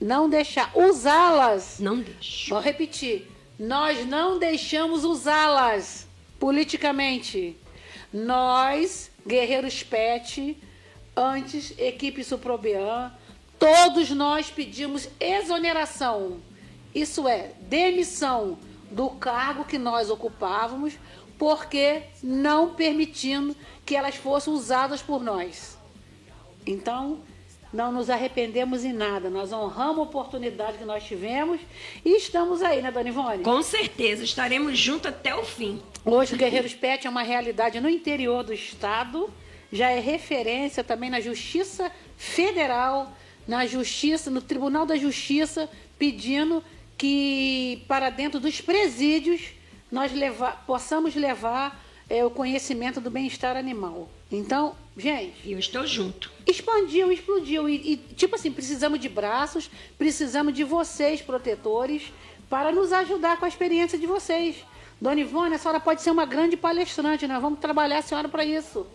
[0.00, 2.52] não deixar usá-las, Não deixa.
[2.52, 6.08] vou repetir, nós não deixamos usá-las
[6.40, 7.56] politicamente.
[8.12, 10.58] Nós, Guerreiros Pet,
[11.16, 13.12] antes, equipe Suprobean,
[13.60, 16.38] todos nós pedimos exoneração.
[16.92, 18.58] Isso é, demissão
[18.90, 20.94] do cargo que nós ocupávamos,
[21.42, 25.76] porque não permitindo que elas fossem usadas por nós.
[26.64, 27.18] Então,
[27.72, 29.28] não nos arrependemos em nada.
[29.28, 31.60] Nós honramos a oportunidade que nós tivemos
[32.04, 33.42] e estamos aí, né, Dona Ivone?
[33.42, 35.82] Com certeza, estaremos juntos até o fim.
[36.04, 39.28] Hoje o Guerreiros Pet é uma realidade no interior do estado,
[39.72, 43.12] já é referência também na Justiça Federal,
[43.48, 46.62] na Justiça, no Tribunal da Justiça, pedindo
[46.96, 49.60] que para dentro dos presídios
[49.92, 51.78] nós levar, possamos levar
[52.08, 54.08] é, o conhecimento do bem-estar animal.
[54.30, 56.32] Então, gente, eu estou junto.
[56.46, 57.68] expandiu, explodiu.
[57.68, 62.10] E, e, tipo assim, precisamos de braços, precisamos de vocês, protetores,
[62.48, 64.56] para nos ajudar com a experiência de vocês.
[64.98, 68.44] Dona Ivone, a senhora pode ser uma grande palestrante, nós vamos trabalhar a senhora para
[68.44, 68.86] isso.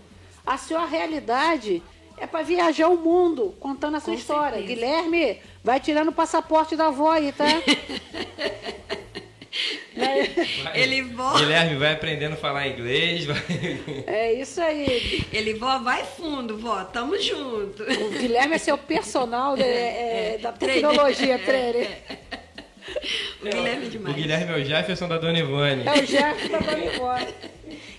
[0.46, 1.84] A sua realidade
[2.18, 4.58] é para viajar o mundo contando a sua Com história.
[4.58, 4.74] certeza.
[4.74, 7.46] Guilherme, vai tirando o passaporte da avó aí, tá?
[9.96, 10.30] Né?
[10.64, 10.80] Vai.
[10.82, 11.40] Ele voa.
[11.40, 13.26] Guilherme vai aprendendo a falar inglês.
[13.26, 13.38] Vai...
[14.06, 15.26] É isso aí.
[15.34, 16.84] Ele vó, vai fundo, vó.
[16.86, 17.84] Tamo junto.
[17.84, 20.88] O Guilherme é seu personal de- é, da Trainer.
[20.88, 21.88] tecnologia, trainer.
[23.42, 24.16] O Guilherme é O demais.
[24.16, 25.84] Guilherme é o Jefferson da Dona Ivone.
[25.86, 27.28] É o Jefferson da Dona Ivone.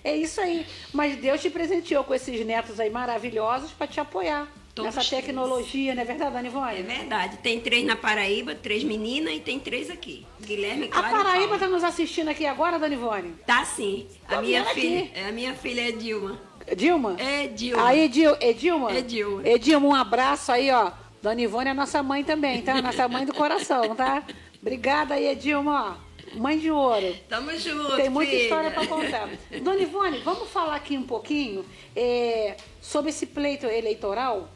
[0.04, 0.64] É isso aí.
[0.92, 4.48] Mas Deus te presenteou com esses netos aí maravilhosos para te apoiar.
[4.78, 5.24] Todos nessa três.
[5.24, 6.78] tecnologia, não é verdade, Dona Ivone?
[6.78, 7.36] É verdade.
[7.38, 10.26] Tem três na Paraíba, três meninas e tem três aqui.
[10.40, 13.34] Guilherme, A Clara e Paraíba está nos assistindo aqui agora, Dona Ivone?
[13.46, 14.06] Tá sim.
[14.26, 16.40] A minha vendo filha, é a minha filha é Dilma.
[16.76, 17.16] Dilma?
[17.18, 17.86] É Dilma.
[17.88, 18.92] Aí, Edil, Edilma?
[18.96, 19.48] Edilma.
[19.48, 20.92] Edilma, um abraço aí, ó.
[21.22, 22.80] Dona Ivone é nossa mãe também, tá?
[22.80, 24.22] Nossa mãe do coração, tá?
[24.60, 26.08] Obrigada aí, Edilma, ó.
[26.38, 27.16] Mãe de ouro.
[27.28, 27.96] Tamo junto.
[27.96, 28.42] Tem muita filha.
[28.42, 29.28] história para contar.
[29.62, 31.64] Dona Ivone, vamos falar aqui um pouquinho
[31.96, 34.48] é, sobre esse pleito eleitoral.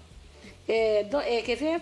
[0.69, 1.81] É, do- é, quer ver?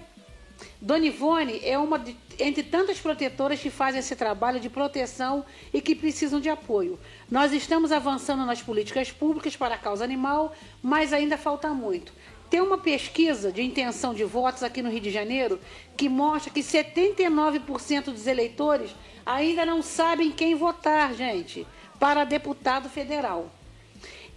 [0.81, 5.81] Dona Ivone é uma de, entre tantas protetoras que fazem esse trabalho de proteção e
[5.81, 6.99] que precisam de apoio.
[7.31, 12.13] Nós estamos avançando nas políticas públicas para a causa animal, mas ainda falta muito.
[12.51, 15.59] Tem uma pesquisa de intenção de votos aqui no Rio de Janeiro
[15.97, 18.91] que mostra que 79% dos eleitores
[19.25, 21.67] ainda não sabem quem votar, gente,
[21.99, 23.51] para deputado federal.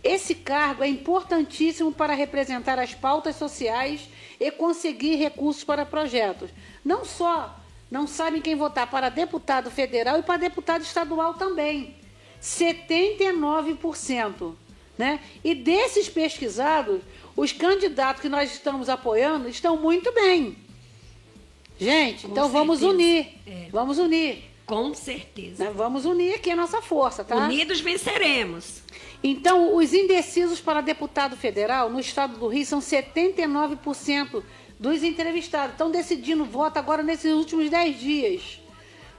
[0.04, 4.02] Esse cargo é importantíssimo para representar as pautas sociais
[4.40, 6.50] e conseguir recursos para projetos.
[6.84, 7.64] Não só
[7.94, 11.94] não sabem quem votar para deputado federal e para deputado estadual também.
[12.42, 14.56] 79%.
[14.98, 15.20] Né?
[15.44, 17.02] E desses pesquisados,
[17.36, 20.58] os candidatos que nós estamos apoiando estão muito bem.
[21.80, 22.96] Gente, Com então vamos certeza.
[22.96, 23.28] unir.
[23.46, 23.68] É.
[23.72, 24.44] Vamos unir.
[24.66, 25.66] Com certeza.
[25.66, 25.72] né?
[25.76, 27.36] Vamos unir aqui a nossa força, tá?
[27.36, 28.82] Unidos venceremos.
[29.24, 34.44] Então, os indecisos para deputado federal no estado do Rio são 79%
[34.80, 35.74] dos entrevistados.
[35.74, 38.60] Estão decidindo voto agora nesses últimos 10 dias.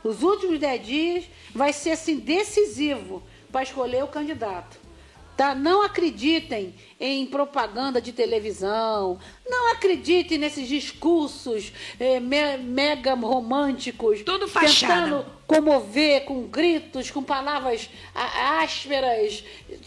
[0.02, 4.83] Os últimos 10 dias vai ser assim decisivo para escolher o candidato.
[5.36, 5.54] Tá?
[5.54, 14.46] Não acreditem em propaganda de televisão, não acreditem nesses discursos eh, me- mega românticos, Tudo
[14.46, 14.94] fachada.
[14.94, 19.42] tentando comover com gritos, com palavras ásperas.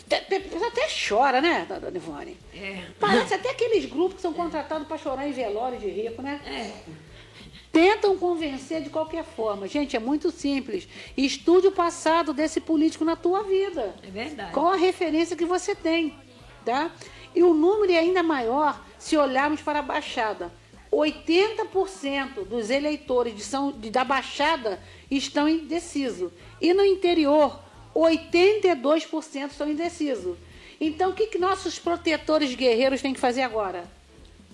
[0.05, 2.37] Até chora, né, dona Ivone?
[2.53, 2.83] É.
[2.99, 6.41] Parece até aqueles grupos que são contratados para chorar em velório de rico, né?
[6.45, 6.71] É.
[7.71, 9.67] Tentam convencer de qualquer forma.
[9.67, 10.87] Gente, é muito simples.
[11.15, 13.95] Estude o passado desse político na tua vida.
[14.03, 14.51] É verdade.
[14.51, 16.15] Qual a referência que você tem,
[16.65, 16.91] tá?
[17.35, 20.51] E o número é ainda maior se olharmos para a Baixada.
[20.91, 24.79] 80% dos eleitores de São, de- da Baixada
[25.11, 26.31] estão indecisos.
[26.61, 27.59] E no interior,
[27.93, 30.37] 82% estão indecisos.
[30.79, 33.83] Então, o que, que nossos protetores guerreiros têm que fazer agora?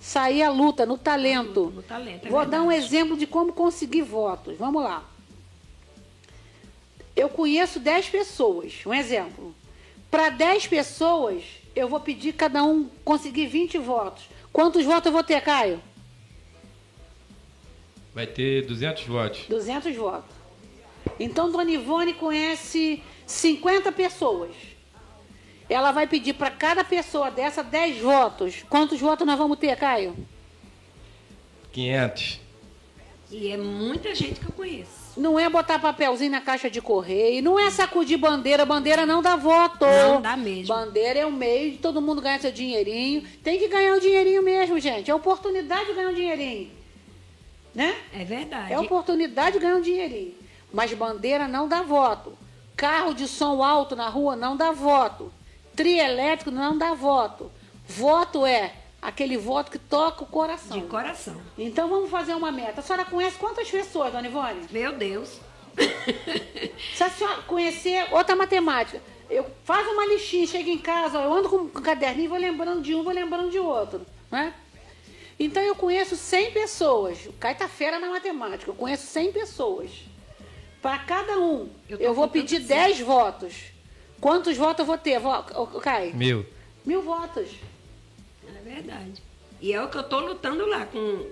[0.04, 1.72] Sair à luta, no talento.
[1.74, 2.86] No talento, é Vou dar um verdade.
[2.94, 4.58] exemplo de como conseguir votos.
[4.58, 5.10] Vamos lá.
[7.16, 9.56] Eu conheço 10 pessoas, um exemplo.
[10.12, 11.42] Para 10 pessoas,
[11.74, 14.26] eu vou pedir cada um conseguir 20 votos.
[14.52, 15.82] Quantos votos eu vou ter, Caio?
[18.14, 19.46] Vai ter 200 votos.
[19.48, 20.36] 200 votos.
[21.18, 24.52] Então, Dona Ivone conhece 50 pessoas.
[25.74, 28.64] Ela vai pedir para cada pessoa dessa 10 votos.
[28.70, 30.16] Quantos votos nós vamos ter, Caio?
[31.72, 32.40] 500.
[33.32, 35.04] E é muita gente que eu conheço.
[35.18, 39.36] Não é botar papelzinho na caixa de correio, não é sacudir bandeira, bandeira não dá
[39.36, 39.86] voto.
[39.86, 40.74] Não dá mesmo.
[40.74, 43.24] Bandeira é o meio de todo mundo ganhar seu dinheirinho.
[43.44, 45.10] Tem que ganhar o dinheirinho mesmo, gente.
[45.10, 46.72] É oportunidade de ganhar um dinheirinho.
[47.74, 47.96] Né?
[48.14, 48.74] É verdade.
[48.74, 50.36] É oportunidade de ganhar um dinheirinho.
[50.72, 52.38] Mas bandeira não dá voto.
[52.76, 55.32] Carro de som alto na rua não dá voto.
[55.76, 57.52] Trio elétrico não dá voto.
[57.88, 60.80] Voto é aquele voto que toca o coração.
[60.80, 61.42] De coração.
[61.58, 62.80] Então vamos fazer uma meta.
[62.80, 64.68] A senhora conhece quantas pessoas, dona Ivone?
[64.72, 65.40] Meu Deus.
[66.96, 71.50] Se a senhora conhecer outra matemática, eu faço uma listinha, chego em casa, eu ando
[71.50, 74.54] com um caderninho, vou lembrando de um, vou lembrando de outro, né?
[75.40, 77.26] Então eu conheço 100 pessoas.
[77.26, 78.70] O Caio tá fera na matemática.
[78.70, 79.90] Eu conheço 100 pessoas.
[80.82, 82.68] Para cada um, Eu eu, vou pedir assim.
[82.68, 83.73] 10 votos.
[84.24, 85.20] Quantos votos eu vou ter,
[85.82, 86.16] Caio?
[86.16, 86.46] Mil.
[86.86, 87.50] Mil votos.
[88.48, 89.22] É verdade.
[89.60, 91.28] E é o que eu tô lutando lá com.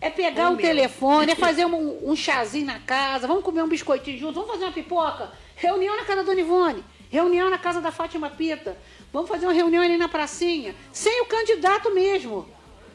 [0.00, 0.62] É pegar Ô, o meu.
[0.64, 4.66] telefone, é fazer um, um chazinho na casa, vamos comer um biscoitinho juntos, vamos fazer
[4.66, 5.32] uma pipoca.
[5.56, 8.76] Reunião na casa da Dona Ivone, reunião na casa da Fátima Pita.
[9.12, 12.48] Vamos fazer uma reunião ali na pracinha, sem o candidato mesmo.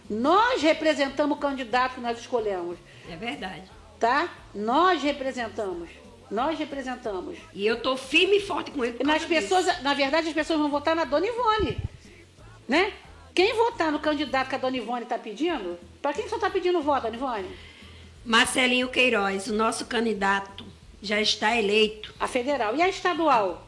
[0.10, 2.78] Nós representamos o candidato que nós escolhemos,
[3.10, 3.64] É verdade.
[4.00, 4.30] tá?
[4.56, 5.90] Nós representamos.
[6.34, 7.38] Nós representamos.
[7.54, 8.98] E eu tô firme e forte com ele.
[9.04, 9.56] nas causa disso.
[9.56, 11.78] pessoas, na verdade, as pessoas vão votar na Dona Ivone.
[12.68, 12.92] Né?
[13.36, 16.50] Quem votar no candidato que a Dona Ivone está pedindo, para quem que você está
[16.50, 17.56] pedindo voto, Dona Ivone?
[18.26, 20.66] Marcelinho Queiroz, o nosso candidato,
[21.04, 22.12] já está eleito.
[22.20, 22.76] A federal.
[22.76, 23.68] E a estadual?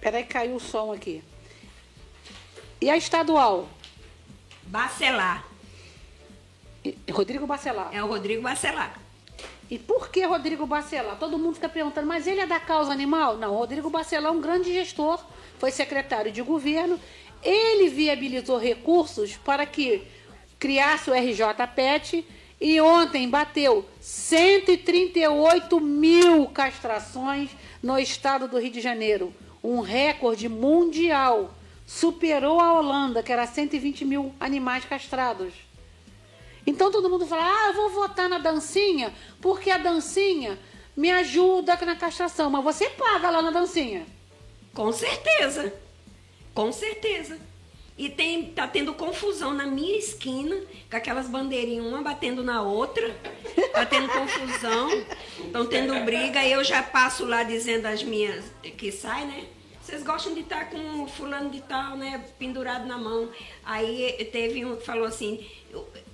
[0.00, 1.20] Peraí, caiu o som aqui.
[2.80, 3.68] E a estadual?
[4.68, 5.53] Bacelar.
[7.10, 7.90] Rodrigo Bacelar.
[7.92, 8.98] É o Rodrigo Bacelar.
[9.70, 11.18] E por que Rodrigo Bacelar?
[11.18, 13.38] Todo mundo fica perguntando, mas ele é da causa animal?
[13.38, 15.24] Não, Rodrigo Bacelar é um grande gestor,
[15.58, 17.00] foi secretário de governo,
[17.42, 20.02] ele viabilizou recursos para que
[20.58, 22.26] criasse o RJ Pet
[22.60, 27.50] e ontem bateu 138 mil castrações
[27.82, 31.54] no estado do Rio de Janeiro, um recorde mundial.
[31.86, 35.52] Superou a Holanda, que era 120 mil animais castrados.
[36.66, 40.58] Então todo mundo fala: ah, eu vou votar na dancinha, porque a dancinha
[40.96, 42.50] me ajuda na castração.
[42.50, 44.06] Mas você paga lá na dancinha.
[44.72, 45.72] Com certeza.
[46.54, 47.38] Com certeza.
[47.96, 50.56] E tem, tá tendo confusão na minha esquina,
[50.90, 53.16] com aquelas bandeirinhas, uma batendo na outra.
[53.72, 54.90] Tá tendo confusão.
[55.44, 56.44] Estão tendo briga.
[56.44, 58.44] Eu já passo lá dizendo as minhas
[58.76, 59.44] que sai, né?
[59.84, 62.24] Vocês gostam de estar com fulano de tal, né?
[62.38, 63.30] Pendurado na mão.
[63.62, 65.46] Aí teve um que falou assim: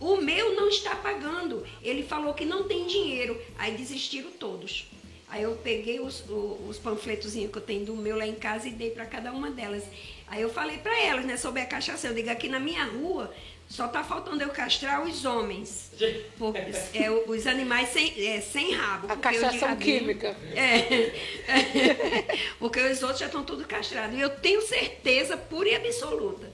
[0.01, 1.65] o meu não está pagando.
[1.81, 3.41] Ele falou que não tem dinheiro.
[3.57, 4.91] Aí desistiram todos.
[5.29, 6.25] Aí eu peguei os,
[6.69, 9.53] os, panfletos que eu tenho do meu lá em casa e dei para cada uma
[9.53, 9.85] delas.
[10.27, 12.09] Aí eu falei para elas, né, sobre a cachaça.
[12.09, 13.33] Eu digo, aqui na minha rua
[13.71, 15.93] só está faltando eu castrar os homens.
[16.37, 19.11] Por, é, os animais sem, é, sem rabo.
[19.11, 20.37] A castração química.
[20.55, 21.13] É,
[21.49, 24.19] é, porque os outros já estão tudo castrados.
[24.19, 26.51] E eu tenho certeza pura e absoluta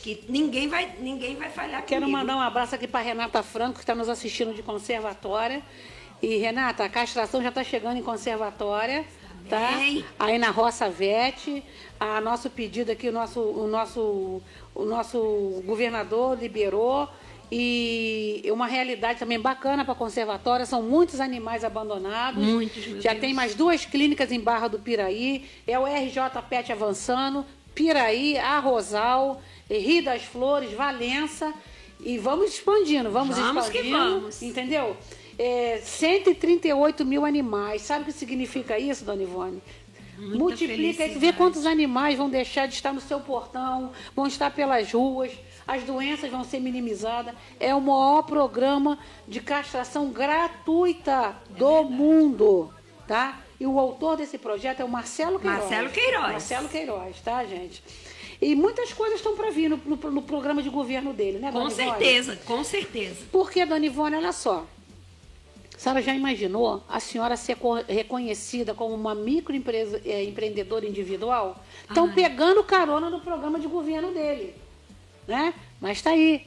[0.00, 2.18] que ninguém vai, ninguém vai falhar Quero comigo.
[2.18, 5.60] mandar um abraço aqui para Renata Franco, que está nos assistindo de conservatória.
[6.20, 9.04] E, Renata, a castração já está chegando em conservatória.
[9.48, 9.70] Tá?
[10.18, 11.64] Aí na Roça Vete,
[11.98, 14.40] a nosso pedido aqui, o nosso, o nosso,
[14.74, 17.08] o nosso governador liberou
[17.54, 22.42] e uma realidade também bacana para a conservatória, são muitos animais abandonados.
[22.42, 23.20] Muitos, Já Deus.
[23.20, 29.42] tem mais duas clínicas em Barra do Piraí, é o RJ Pet avançando, Piraí, Arrozal,
[29.68, 31.52] Rio das Flores, Valença,
[32.00, 34.42] e vamos expandindo, vamos, vamos expandindo, que vamos.
[34.42, 34.96] entendeu?
[35.38, 37.82] É, 138 mil animais.
[37.82, 39.62] Sabe o que significa isso, dona Ivone?
[40.22, 44.50] Muita Multiplica isso, vê quantos animais vão deixar de estar no seu portão, vão estar
[44.52, 45.32] pelas ruas,
[45.66, 47.34] as doenças vão ser minimizadas.
[47.58, 52.72] É o maior programa de castração gratuita do mundo,
[53.06, 53.40] tá?
[53.58, 55.60] E o autor desse projeto é o Marcelo Queiroz.
[55.60, 56.32] Marcelo Queiroz.
[56.32, 57.82] Marcelo Queiroz, tá, gente?
[58.40, 61.60] E muitas coisas estão para vir no, no- no programa de governo dele, né, Com
[61.60, 61.88] dona Ivone?
[61.90, 63.16] certeza, com certeza.
[63.30, 64.66] Porque, dona Ivone, olha só.
[65.82, 71.60] A senhora já imaginou a senhora ser co- reconhecida como uma microempreendedora individual?
[71.88, 72.14] Estão Ai.
[72.14, 74.54] pegando carona no programa de governo dele.
[75.26, 75.52] Né?
[75.80, 76.46] Mas está aí.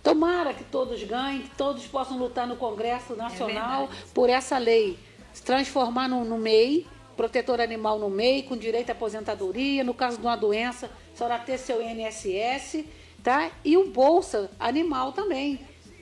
[0.00, 4.10] Tomara que todos ganhem, que todos possam lutar no Congresso Nacional verdade.
[4.14, 4.96] por essa lei.
[5.32, 6.86] Se transformar no, no MEI,
[7.16, 11.36] protetor animal no MEI, com direito à aposentadoria, no caso de uma doença, a senhora
[11.40, 12.84] ter seu INSS,
[13.24, 13.50] tá?
[13.64, 15.58] E o Bolsa Animal também,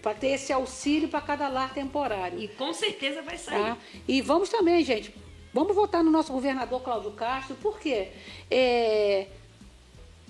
[0.07, 2.41] para ter esse auxílio para cada lar temporário.
[2.41, 3.61] E com certeza vai sair.
[3.61, 3.77] Tá?
[4.07, 5.13] E vamos também, gente,
[5.53, 8.11] vamos votar no nosso governador Cláudio Castro, porque
[8.49, 9.27] é,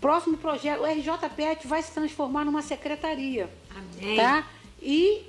[0.01, 3.51] próximo projeto, o RJPET vai se transformar numa secretaria.
[3.69, 4.17] Amém.
[4.17, 4.49] Tá?
[4.81, 5.25] E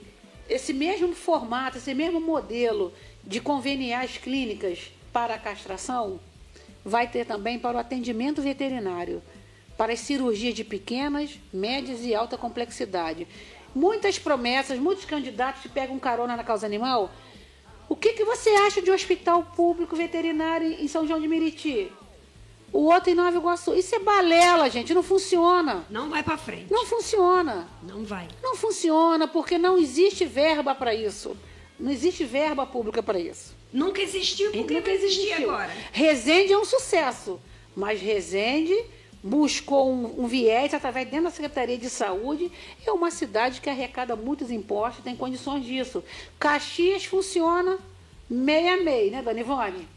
[0.48, 2.94] esse mesmo formato, esse mesmo modelo
[3.26, 6.22] de conveniar as clínicas para a castração,
[6.86, 9.22] vai ter também para o atendimento veterinário,
[9.78, 13.28] para as cirurgias de pequenas, médias e alta complexidade.
[13.76, 17.12] Muitas promessas, muitos candidatos que pegam carona na causa animal.
[17.90, 21.92] O que, que você acha de um hospital público veterinário em São João de Meriti?
[22.72, 23.74] O outro em Nova Iguaçu.
[23.74, 25.86] Isso é balela, gente, não funciona.
[25.90, 26.72] Não vai para frente.
[26.72, 27.68] Não funciona.
[27.82, 28.28] Não vai.
[28.44, 31.38] Não funciona porque não existe verba para isso.
[31.80, 33.56] Não existe verba pública para isso.
[33.72, 35.50] Nunca existiu, por que Nunca vai existir existiu.
[35.50, 35.72] agora?
[35.92, 37.40] Resende é um sucesso,
[37.76, 38.76] mas Resende
[39.28, 42.52] buscou um, um viés através dentro da Secretaria de Saúde.
[42.86, 46.04] É uma cidade que arrecada muitos impostos, tem condições disso.
[46.40, 47.78] Caxias funciona
[48.30, 49.88] meia meia, né, Dona Ivone?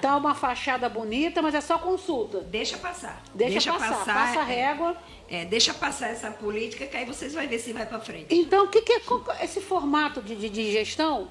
[0.00, 2.40] Tá uma fachada bonita, mas é só consulta.
[2.40, 3.22] Deixa passar.
[3.34, 4.96] Deixa, passar, passa a régua.
[5.28, 8.26] É, deixa passar essa política que aí vocês vão ver se vai para frente.
[8.30, 9.00] Então, o que, que é
[9.44, 11.28] esse formato de, de- de gestão?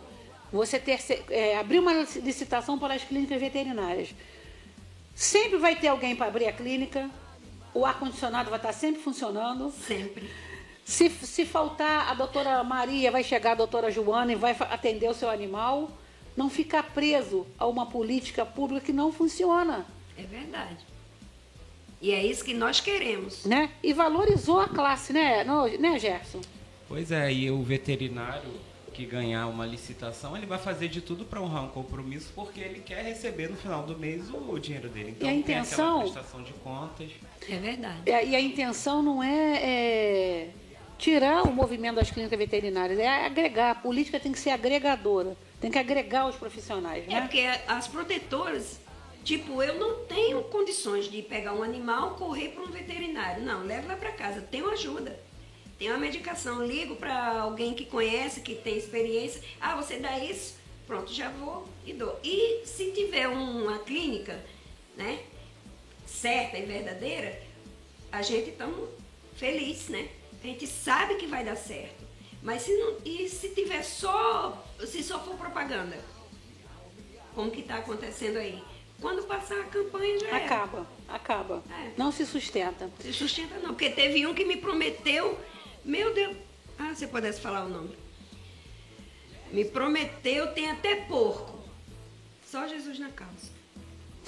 [0.52, 4.10] Você ter, é, abrir uma licitação para as clínicas veterinárias.
[5.13, 7.10] Sempre vai ter alguém para abrir a clínica,
[7.73, 9.71] o ar-condicionado vai estar sempre funcionando.
[9.71, 10.29] Sempre.
[10.86, 15.13] Se, se faltar, a doutora Maria vai chegar a doutora Joana e vai atender o
[15.13, 15.91] seu animal.
[16.36, 19.86] Não ficar preso a uma política pública que não funciona.
[20.17, 20.77] É verdade.
[22.01, 23.45] E é isso que nós queremos.
[23.45, 23.69] Né?
[23.84, 26.39] E valorizou a classe, né, Não- né Gerson?
[26.88, 28.49] Pois é, e o veterinário
[29.00, 32.82] que ganhar uma licitação, ele vai fazer de tudo para honrar um compromisso, porque ele
[32.82, 35.12] quer receber no final do mês o, o dinheiro dele.
[35.12, 37.10] Então E a tem aquela intenção- prestação de contas.
[37.50, 38.02] É verdade.
[38.06, 40.50] E a, e a intenção não é, é,
[40.97, 43.72] tirar o movimento das clínicas veterinárias, é agregar.
[43.72, 47.22] A política tem que ser agregadora, tem que agregar os profissionais, É né?
[47.22, 48.80] porque as protetoras
[49.22, 53.43] Tipo, eu não tenho condições de pegar um animal, correr para um veterinário.
[53.43, 54.41] Não, leva para casa.
[54.41, 55.20] Tenho ajuda.
[55.80, 56.63] Tenho uma medicação.
[56.63, 59.41] Ligo para alguém que conhece, que tem experiência.
[59.59, 60.59] Ah, você dá isso?
[60.86, 62.19] Pronto, já vou e dou.
[62.23, 64.43] E se tiver uma clínica,
[64.97, 65.23] né,
[66.05, 67.41] certa e verdadeira,
[68.11, 68.89] a gente estamos
[69.36, 70.09] feliz, né?
[70.43, 72.07] A gente sabe que vai dar certo.
[72.41, 75.97] Mas se não, e se tiver só, se só for propaganda,
[77.36, 78.61] como que está acontecendo aí?
[78.99, 80.45] Quando passar a campanha já era.
[80.45, 81.63] Acaba, acaba.
[81.69, 81.91] É.
[81.97, 82.89] Não se sustenta.
[82.99, 85.39] Se sustenta não, porque teve um que me prometeu,
[85.84, 86.36] meu Deus,
[86.77, 87.95] ah, se eu pudesse falar o nome.
[89.51, 91.59] Me prometeu, tem até porco.
[92.45, 93.59] Só Jesus na causa.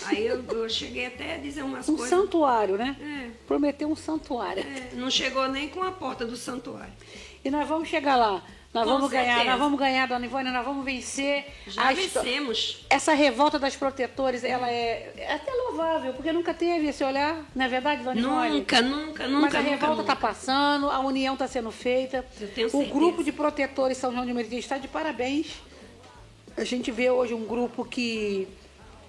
[0.05, 2.09] Aí eu, eu cheguei até a dizer umas Um coisas.
[2.17, 2.95] santuário, né?
[2.99, 3.45] É.
[3.45, 4.63] Prometeu um santuário.
[4.63, 6.93] É, não chegou nem com a porta do santuário.
[7.45, 8.43] E nós vamos chegar lá.
[8.73, 9.49] Nós Com vamos ganhar, certeza.
[9.51, 11.45] nós vamos ganhar, dona Ivone, nós vamos vencer.
[11.67, 12.85] Já vencemos.
[12.89, 17.65] Essa revolta das protetores, ela é, é até louvável, porque nunca teve esse olhar, não
[17.65, 18.59] é verdade, dona Ivone?
[18.59, 19.41] Nunca, nunca, nunca.
[19.41, 22.25] Mas a nunca, revolta está passando, a união está sendo feita.
[22.39, 22.93] Eu tenho o certeza.
[22.93, 25.47] grupo de protetores São João de Meriti está de parabéns.
[26.55, 28.47] A gente vê hoje um grupo que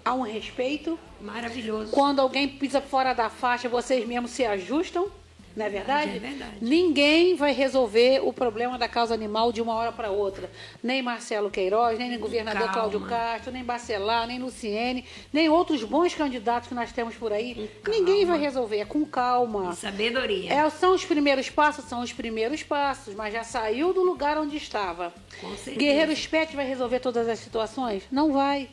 [0.04, 0.98] há um respeito.
[1.20, 1.92] Maravilhoso.
[1.92, 5.06] Quando alguém pisa fora da faixa, vocês mesmos se ajustam,
[5.54, 6.16] não é verdade?
[6.16, 6.56] É verdade.
[6.60, 10.50] Ninguém vai resolver o problema da causa animal de uma hora para outra.
[10.82, 12.72] Nem Marcelo Queiroz, nem o governador calma.
[12.72, 17.70] Cláudio Castro, nem Bacelar, nem Luciene, nem outros bons candidatos que nós temos por aí.
[17.86, 19.74] Ninguém vai resolver, é com calma.
[19.74, 20.52] Sabedoria.
[20.52, 21.84] É, são os primeiros passos?
[21.84, 25.12] São os primeiros passos, mas já saiu do lugar onde estava.
[25.40, 25.76] Com certeza.
[25.76, 28.04] Guerreiro Spet vai resolver todas as situações?
[28.10, 28.68] Não vai.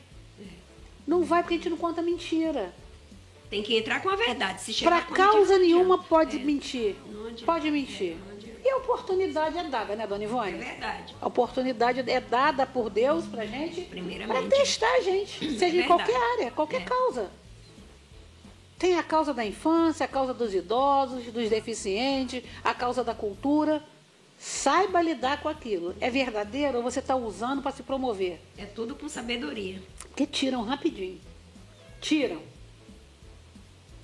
[1.06, 2.72] Não vai porque a gente não conta mentira.
[3.50, 4.62] Tem que entrar com a verdade.
[4.62, 6.08] Se chegar Para causa nenhuma adianta.
[6.08, 6.96] pode É, mentir.
[7.44, 8.16] Pode mentir.
[8.64, 10.52] E a oportunidade é dada, né, dona É Ivone?
[10.52, 11.16] verdade.
[11.20, 13.80] A oportunidade é dada por Deus pra gente.
[13.82, 14.48] Primeiramente.
[14.48, 15.38] Pra testar a gente.
[15.58, 15.86] Seja em verdade.
[15.86, 16.84] qualquer área, qualquer É.
[16.84, 17.30] causa.
[18.78, 23.82] Tem a causa da infância, a causa dos idosos, dos deficientes, a causa da cultura.
[24.38, 25.94] Saiba lidar com aquilo.
[26.00, 28.40] É verdadeiro ou você está usando para se promover?
[28.56, 29.82] É tudo com sabedoria.
[30.08, 31.20] Porque tiram rapidinho.
[32.00, 32.40] Tiram.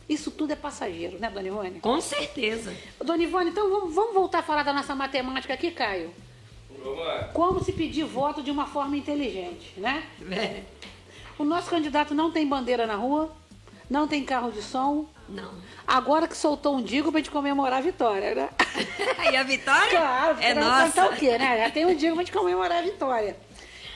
[0.08, 1.80] Isso tudo é passageiro, né, Dona Ivone?
[1.80, 2.72] Com certeza.
[3.04, 6.12] Dona Ivone, então vamos, vamos voltar a falar da nossa matemática aqui, Caio.
[6.82, 7.24] Vamos lá.
[7.34, 10.04] Como se pedir voto de uma forma inteligente, né?
[10.30, 10.62] É.
[11.38, 13.32] O nosso candidato não tem bandeira na rua,
[13.90, 15.06] não tem carro de som.
[15.28, 15.50] Não.
[15.86, 18.48] Agora que soltou um digo pra gente comemorar a vitória, né?
[19.32, 20.84] E a vitória Claro, é nossa.
[20.86, 21.58] cantar o quê, né?
[21.64, 23.36] Já tem um digo pra gente comemorar a vitória.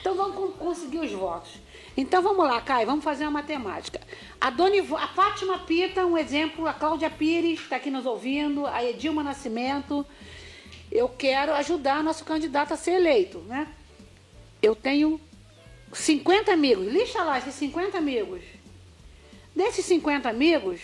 [0.00, 1.50] Então vamos con- conseguir os votos.
[1.96, 4.00] Então vamos lá, Caio, vamos fazer uma matemática.
[4.40, 8.66] A, Dona Ivo- a Fátima Pita, um exemplo, a Cláudia Pires está aqui nos ouvindo,
[8.66, 10.06] a Edilma Nascimento.
[10.90, 13.68] Eu quero ajudar nosso candidato a ser eleito, né?
[14.62, 15.20] Eu tenho
[15.92, 16.86] 50 amigos.
[16.86, 18.42] Lista lá esses 50 amigos.
[19.54, 20.80] Desses 50 amigos,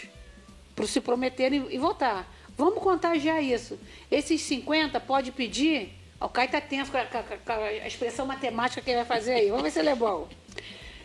[0.74, 2.30] para se prometerem e votar.
[2.58, 3.78] Vamos contagiar isso.
[4.10, 5.90] Esses 50 pode pedir.
[6.20, 9.48] O Caio está tenso com a- com a expressão matemática que ele vai fazer aí.
[9.48, 10.28] Vamos ver se ele é bom.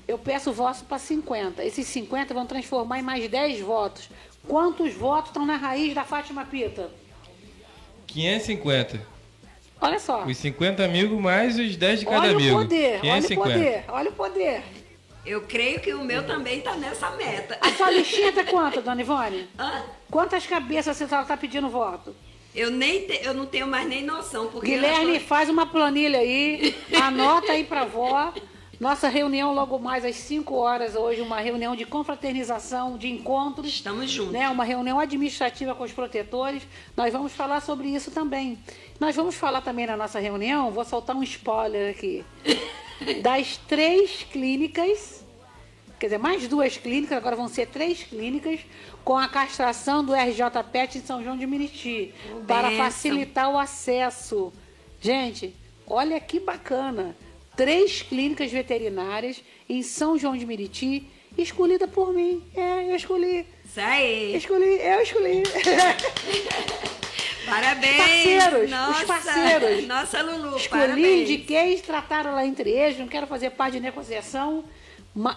[0.08, 1.64] Eu peço votos para 50.
[1.64, 4.10] Esses 50 vão transformar em mais 10 votos.
[4.47, 6.89] Quantos votos estão na raiz da Fátima Pita?
[8.08, 9.02] 550.
[9.80, 10.24] Olha só.
[10.26, 12.56] Os 50 amigos mais os 10 de cada Olha amigo.
[12.56, 13.41] o poder, olha o 550.
[13.54, 14.64] poder, olha o poder.
[15.26, 17.58] Eu creio que o meu também está nessa meta.
[17.62, 19.47] A sua listinha tá quanto, dona Ivone?
[19.58, 19.84] Hã?
[20.10, 22.16] Quantas cabeças você está pedindo voto?
[22.54, 24.47] Eu, nem te- eu não tenho mais nem noção.
[24.47, 28.34] Porque Guilherme, tô- faz uma planilha aí, anota aí pra vó.
[28.82, 33.67] Nossa reunião logo mais às 5 horas hoje, uma reunião de confraternização, de encontros.
[33.67, 34.34] Estamos juntos.
[34.34, 36.63] Né, uma reunião administrativa com os protetores.
[36.97, 38.57] Nós vamos falar sobre isso também.
[38.99, 42.25] Nós vamos falar também na nossa reunião, vou soltar um spoiler aqui,
[43.21, 45.23] das três clínicas,
[45.99, 48.61] quer dizer, mais duas clínicas, agora vão ser três clínicas,
[49.05, 52.15] com a castração do RJ Pet em São João de Meriti,
[52.47, 54.51] para facilitar o acesso.
[54.99, 55.55] Gente,
[55.86, 57.15] olha que bacana.
[57.62, 61.07] Três clínicas veterinárias em São João de Meriti,
[61.38, 62.43] escolhida por mim.
[62.55, 63.45] É, eu escolhi.
[63.64, 64.36] Isso aí.
[64.36, 65.43] Escolhi, eu escolhi.
[67.45, 67.97] Parabéns.
[67.97, 69.88] Parceiros, os nossa, parceiros.
[69.88, 71.30] Nossa Lulu, Escolhi, parabéns.
[71.30, 74.66] indiquei, trataram lá entre eles, não quero fazer parte de negociação.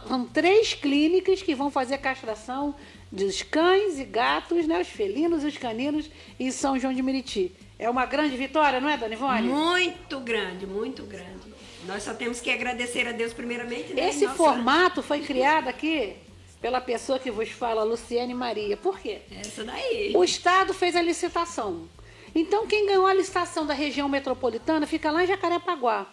[0.08, 2.74] São três clínicas que vão fazer castração
[3.12, 6.10] dos cães e gatos, né, os felinos e os caninos
[6.40, 7.52] em São João de Meriti.
[7.78, 9.42] É uma grande vitória, não é, Dona Ivone?
[9.42, 11.52] Muito grande, muito grande.
[11.86, 13.92] Nós só temos que agradecer a Deus primeiramente.
[13.92, 14.08] né?
[14.08, 16.16] Esse Nossa- formato foi criado aqui
[16.60, 18.76] pela pessoa que vos fala, Luciane Maria.
[18.76, 19.20] Por quê?
[19.30, 20.12] Essa daí.
[20.16, 21.88] O Estado fez a licitação.
[22.34, 26.06] Então, quem ganhou a licitação da região metropolitana fica lá em Jacarepaguá.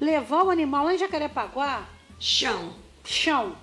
[0.00, 1.86] Levar o animal lá em Jacarepaguá,
[2.18, 2.74] Chão.
[3.04, 3.56] chão.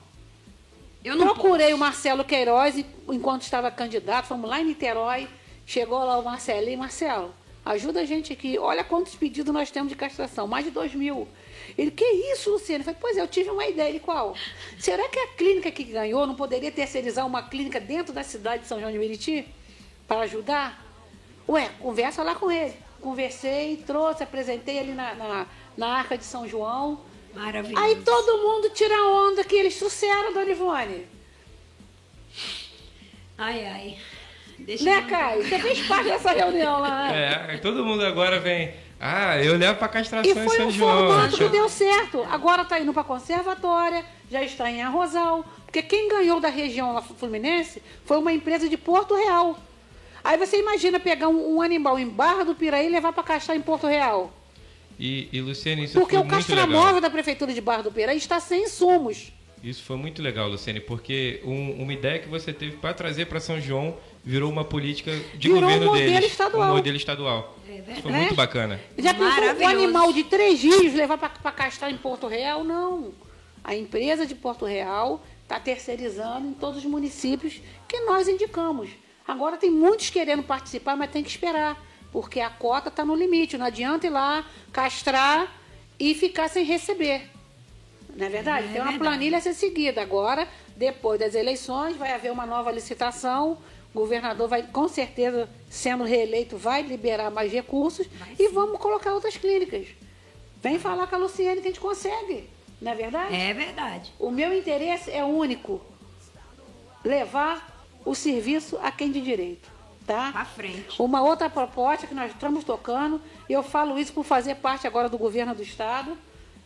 [1.03, 1.75] Eu não Procurei posso.
[1.75, 5.27] o Marcelo Queiroz enquanto estava candidato, fomos lá em Niterói,
[5.65, 7.33] chegou lá o Marcelinho, Marcelo,
[7.65, 11.27] ajuda a gente aqui, olha quantos pedidos nós temos de castração, mais de dois mil.
[11.79, 12.81] Ele, que isso, Luciano?
[12.81, 13.87] Eu falei, pois é, eu tive uma ideia.
[13.87, 14.35] Ele, qual?
[14.77, 18.67] Será que a clínica que ganhou não poderia terceirizar uma clínica dentro da cidade de
[18.67, 19.47] São João de Meriti
[20.05, 20.85] para ajudar?
[21.47, 22.73] Ué, conversa lá com ele.
[22.99, 26.99] Conversei, trouxe, apresentei ali na, na, na Arca de São João.
[27.33, 27.81] Maravilhoso.
[27.81, 31.07] Aí todo mundo tira onda que eles trouxeram, Dona Ivone.
[33.37, 33.97] Ai, ai.
[34.59, 35.43] Deixa Né, Caio?
[35.43, 37.53] Você fez parte dessa reunião lá, né?
[37.53, 38.73] É, todo mundo agora vem.
[38.99, 41.07] Ah, eu levo pra castração E em foi São um João.
[41.07, 42.21] formato que deu certo.
[42.29, 45.45] Agora está indo para conservatória, já está em Arrozal.
[45.65, 49.57] Porque quem ganhou da região lá Fluminense foi uma empresa de Porto Real.
[50.23, 53.55] Aí você imagina pegar um, um animal em Barra do Piraí e levar para castrar
[53.55, 54.33] em Porto Real.
[54.99, 58.39] E, e Luciane, isso Porque foi o castramóvel da Prefeitura de Barra do Piraí está
[58.41, 59.31] sem insumos.
[59.63, 63.39] Isso foi muito legal, Luciane, porque um- uma ideia que você teve para trazer para
[63.39, 63.95] São João
[64.29, 66.69] virou uma política de Virou um governo modelo deles, estadual.
[66.69, 67.55] um modelo estadual.
[68.03, 68.19] Foi né?
[68.19, 68.79] muito bacana.
[68.95, 72.63] Já pensou um animal de três dias levar para castrar em Porto Real?
[72.63, 73.11] Não.
[73.63, 78.91] A empresa de Porto Real está terceirizando em todos os municípios que nós indicamos.
[79.27, 83.57] Agora tem muitos querendo participar, mas tem que esperar, porque a cota está no limite.
[83.57, 85.51] Não adianta ir lá, castrar
[85.99, 87.31] e ficar sem receber.
[88.15, 88.67] Não é verdade?
[88.67, 88.99] É tem uma verdade.
[88.99, 90.03] planilha a ser seguida.
[90.03, 93.57] Agora, depois das eleições, vai haver uma nova licitação.
[93.93, 99.35] O governador vai, com certeza, sendo reeleito, vai liberar mais recursos e vamos colocar outras
[99.35, 99.87] clínicas.
[100.61, 102.47] Vem falar com a Luciene que a gente consegue.
[102.81, 103.35] Não é verdade?
[103.35, 104.13] É verdade.
[104.19, 105.81] O meu interesse é único:
[107.03, 109.69] levar o serviço a quem de direito.
[110.05, 110.31] Tá?
[110.31, 110.99] Pra frente.
[110.99, 115.07] Uma outra proposta que nós estamos tocando, e eu falo isso por fazer parte agora
[115.07, 116.17] do governo do Estado,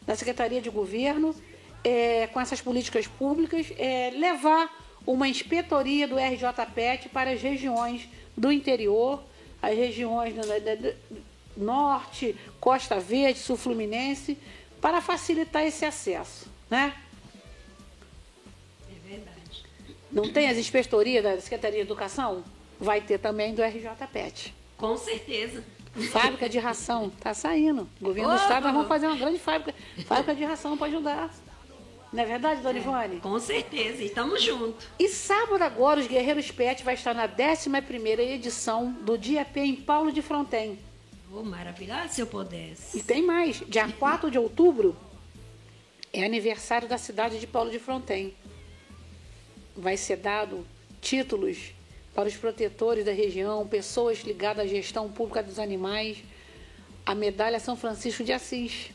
[0.05, 1.35] da Secretaria de Governo,
[1.83, 4.71] é, com essas políticas públicas, é levar
[5.05, 9.21] uma inspetoria do RJPET para as regiões do interior,
[9.61, 10.93] as regiões da- da-
[11.55, 14.37] norte, Costa Verde, Sul Fluminense,
[14.81, 16.47] para facilitar esse acesso.
[16.69, 16.93] Né?
[18.89, 19.65] É verdade.
[20.11, 22.43] Não tem as inspetorias da Secretaria de Educação?
[22.79, 24.53] Vai ter também do RJPET.
[24.77, 25.63] Com certeza.
[26.11, 27.87] Fábrica de ração, tá saindo.
[28.01, 29.77] O governo do estado nós vamos fazer uma grande fábrica,
[30.07, 31.29] fábrica de ração para ajudar.
[32.13, 33.19] Não é verdade, dona Ivone?
[33.19, 34.03] Com certeza.
[34.03, 34.85] Estamos juntos.
[34.99, 39.75] E sábado agora, os Guerreiros Pet vai estar na 11ª edição do Dia P em
[39.75, 40.77] Paulo de Fronten.
[41.33, 42.99] Oh, maravilhoso se eu pudesse.
[42.99, 44.95] E tem mais, dia 4 de outubro
[46.13, 48.31] é aniversário da cidade de Paulo de Fronten.
[49.75, 50.63] Vai ser dado
[51.01, 51.73] títulos
[52.13, 56.23] para os protetores da região, pessoas ligadas à gestão pública dos animais,
[57.03, 58.91] a medalha São Francisco de Assis.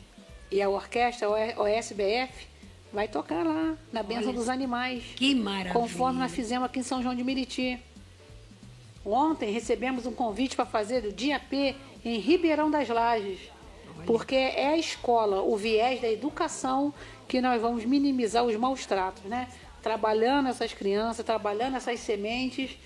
[0.49, 2.48] E a orquestra OSBF
[2.91, 5.03] vai tocar lá, na Bênção Olha, dos Animais.
[5.15, 5.73] Que maravilha.
[5.73, 7.79] Conforme nós fizemos aqui em São João de Meriti.
[9.05, 13.39] Ontem recebemos um convite para fazer o Dia P em Ribeirão das Lages.
[14.05, 16.93] Porque é a escola, o viés da educação,
[17.27, 19.47] que nós vamos minimizar os maus tratos, né?
[19.81, 22.77] Trabalhando essas crianças, trabalhando essas sementes.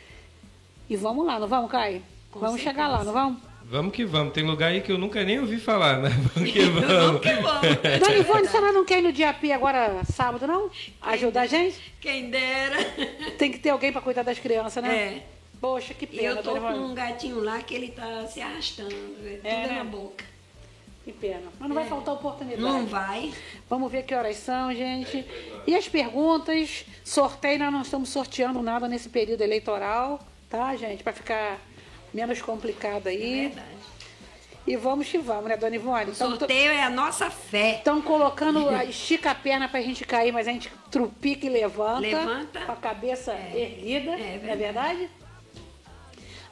[0.90, 2.02] E vamos lá, não vamos, Caio?
[2.32, 2.84] Com vamos certeza.
[2.84, 3.53] chegar lá, não vamos?
[3.66, 4.34] Vamos que vamos.
[4.34, 6.10] Tem lugar aí que eu nunca nem ouvi falar, né?
[6.36, 7.22] Vamos que Vamos vamos.
[7.22, 8.00] que vamos.
[8.00, 10.70] Dona Ivone, senhora não quer ir no Dia P agora, sábado, não?
[11.02, 11.80] Ajudar a gente?
[12.00, 12.78] Quem dera.
[13.38, 14.96] Tem que ter alguém para cuidar das crianças, né?
[14.96, 15.24] É.
[15.60, 18.42] Poxa, que E pena, eu tô Dona com um gatinho lá que ele tá se
[18.42, 18.94] arrastando.
[18.94, 19.76] É tudo É, né?
[19.78, 20.26] na boca.
[21.06, 21.42] Que pena.
[21.60, 22.62] Mas não vai faltar oportunidade.
[22.62, 23.34] Não vai.
[23.70, 25.26] Vamos ver que horas são, gente.
[25.66, 31.04] E as perguntas, sorteio, nós não estamos sorteando nada nesse período eleitoral, tá, gente?
[31.04, 31.60] Para ficar
[32.14, 33.42] menos complicado É aí.
[33.48, 33.74] verdade.
[34.66, 36.12] E vamos que vamos, né, dona Ivone?
[36.12, 37.76] O sorteio é a nossa fé.
[37.80, 42.00] Estão colocando, a- estica a perna pra gente cair, mas a gente trupica e levanta.
[42.00, 42.62] Levanta.
[42.62, 45.10] Com a cabeça erguida, É não é verdade?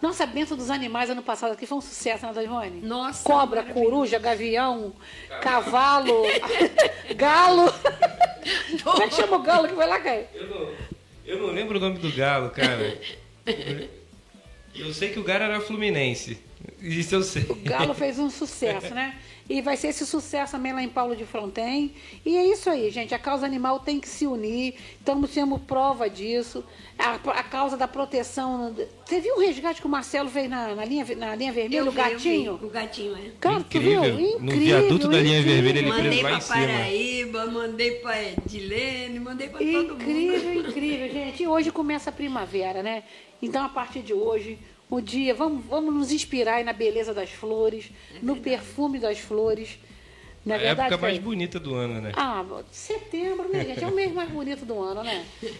[0.01, 2.81] Nossa, a benção dos animais ano passado aqui foi um sucesso, né, dona Ivone?
[2.81, 4.91] Nossa, Cobra, coruja, gavião,
[5.41, 6.23] cavalo,
[7.15, 7.71] galo.
[8.83, 10.25] Como é que chama o galo que foi lá, Caio?
[10.33, 10.69] Eu não,
[11.25, 12.97] eu não lembro o nome do galo, cara.
[14.75, 16.37] Eu sei que o galo era fluminense.
[16.79, 17.43] Isso eu sei.
[17.49, 19.15] O Galo fez um sucesso, né?
[19.49, 21.93] E vai ser esse sucesso também lá em Paulo de Fronten.
[22.25, 23.13] E é isso aí, gente.
[23.13, 24.75] A causa animal tem que se unir.
[24.99, 26.63] Estamos sendo prova disso.
[26.97, 28.73] A, a causa da proteção.
[29.05, 31.87] Você viu o resgate que o Marcelo fez na, na linha, na linha vermelha, Eu
[31.87, 32.11] o vi, eu vi.
[32.13, 32.53] gatinho?
[32.61, 33.31] O gatinho, é.
[33.39, 34.03] Cara, tu Incrível.
[34.03, 34.39] viu?
[34.39, 34.59] No Incrível.
[34.59, 35.63] viaduto da linha incrível.
[35.63, 36.41] vermelha, ele Mandei cima.
[36.41, 39.93] Paraíba, mandei pra Edilene, mandei pra todo mundo.
[40.01, 41.43] Incrível, incrível, gente.
[41.43, 43.03] E hoje começa a primavera, né?
[43.41, 44.57] Então, a partir de hoje,
[44.91, 47.89] o dia, vamos, vamos nos inspirar aí na beleza das flores,
[48.21, 49.79] no perfume das flores,
[50.45, 52.11] Não é a verdade, época mais bonita do ano, né?
[52.15, 53.83] Ah, setembro, né, gente?
[53.83, 55.25] É o mês mais bonito do ano, né?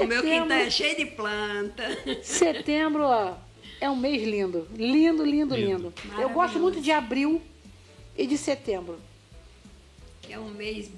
[0.00, 1.82] O meu quintal Setembro- é cheio de planta.
[2.22, 3.34] Setembro, ó,
[3.80, 4.66] é um mês lindo.
[4.74, 5.92] Lindo, lindo, lindo.
[6.04, 6.20] Lindo.
[6.20, 7.40] Eu gosto muito de abril
[8.16, 8.98] e de setembro.
[10.28, 10.90] É um mês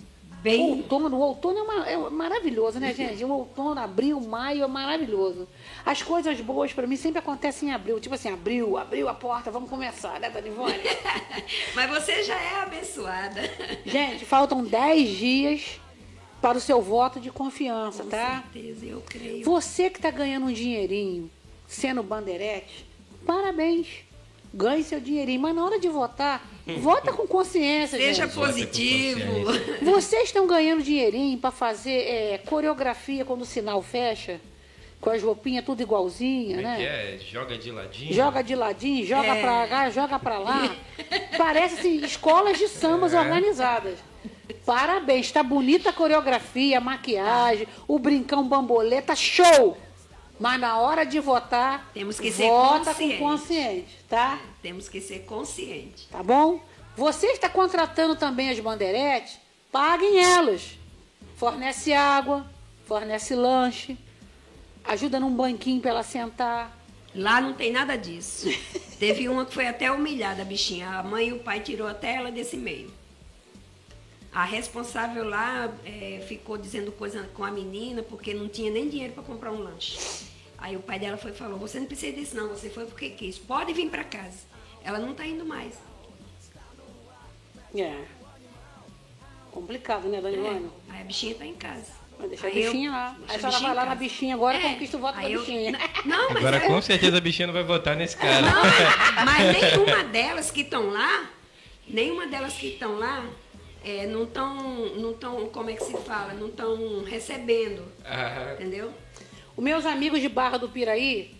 [0.42, 0.60] bem.
[0.60, 3.24] outono, o outono é, uma- é maravilhoso, né, gente?
[3.24, 5.48] O outono, abril, maio é maravilhoso.
[5.84, 7.98] As coisas boas pra mim sempre acontecem em abril.
[8.00, 10.74] Tipo assim, abril, abriu a porta, vamos começar, né, Dani Ivone?
[11.74, 13.40] Mas você já é abençoada.
[13.84, 15.80] Gente, faltam 10 dias
[16.40, 18.44] para o seu voto de confiança, Com tá?
[18.52, 19.44] certeza, eu creio.
[19.44, 21.30] Você que está ganhando um dinheirinho
[21.66, 22.86] sendo bandeirete,
[23.26, 23.88] parabéns.
[24.54, 26.42] Ganhe seu dinheirinho, mas na hora de votar,
[26.76, 28.34] vota com consciência, Seja gente.
[28.34, 29.20] positivo.
[29.82, 34.40] Vocês estão ganhando dinheirinho para fazer é, coreografia quando o sinal fecha,
[35.00, 36.82] com as roupinhas tudo igualzinha, é que né?
[36.82, 37.18] é?
[37.18, 38.12] Joga de ladinho.
[38.12, 39.40] Joga de ladinho, joga É.
[39.40, 40.76] pra cá, joga pra lá.
[41.36, 43.20] Parece assim, escolas de sambas É.
[43.20, 43.98] organizadas.
[44.66, 49.76] Parabéns, está bonita a coreografia, a maquiagem, o brincão bambolê, tá show!
[50.38, 53.18] Mas na hora de votar, Temos que ser vota consciente.
[53.18, 54.40] com consciente, tá?
[54.62, 56.06] Temos que ser conscientes.
[56.10, 56.60] Tá bom?
[56.96, 59.38] Você está contratando também as bandeiretes,
[59.70, 60.78] paguem elas.
[61.36, 62.46] Fornece água,
[62.86, 63.96] fornece lanche,
[64.84, 66.76] ajuda num banquinho para ela sentar.
[67.14, 68.48] Lá não tem nada disso.
[68.98, 70.88] Teve uma que foi até humilhada, a bichinha.
[70.90, 72.92] A mãe e o pai tirou até ela desse meio.
[74.32, 79.14] A responsável lá eh, ficou dizendo coisa com a menina porque não tinha nem dinheiro
[79.14, 79.96] para comprar um lanche.
[80.58, 82.48] Aí o pai dela foi e falou: Você não precisa disso, não.
[82.48, 83.38] Você foi porque quis.
[83.38, 84.38] Pode vir para casa.
[84.84, 85.74] Ela não está indo mais.
[87.74, 88.04] É.
[89.50, 90.70] Complicado, né, Dani Ivone?
[90.90, 90.92] É.
[90.92, 91.92] Aí a bichinha está em casa.
[92.18, 93.16] Vai deixar a Aí eu- bichinha lá.
[93.18, 94.60] deixa Aí a a senhora vai lá na bichinha agora, É.
[94.72, 95.72] conquista o voto da Aí eu- bichinha.
[96.04, 98.40] Não, mas Agora é- com certeza a bichinha não vai votar nesse cara.
[98.42, 98.62] Não,
[99.24, 101.30] mas, mas nenhuma delas que estão lá,
[101.86, 103.24] nenhuma delas que estão lá,
[103.84, 108.92] é, não estão, não tão, como é que se fala, não estão recebendo, Ah, entendeu?
[109.58, 111.34] Os meus amigos de Barra do Piraí,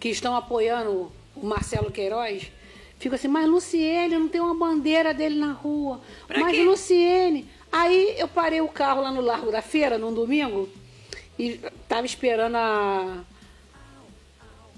[0.00, 2.50] que estão apoiando o Marcelo Queiroz,
[2.98, 6.00] ficam assim, mas Luciene, não tem uma bandeira dele na rua.
[6.26, 6.64] Pra mas quê?
[6.64, 7.46] Luciene.
[7.70, 10.66] Aí eu parei o carro lá no Largo da Feira, num domingo,
[11.38, 13.22] e tava esperando a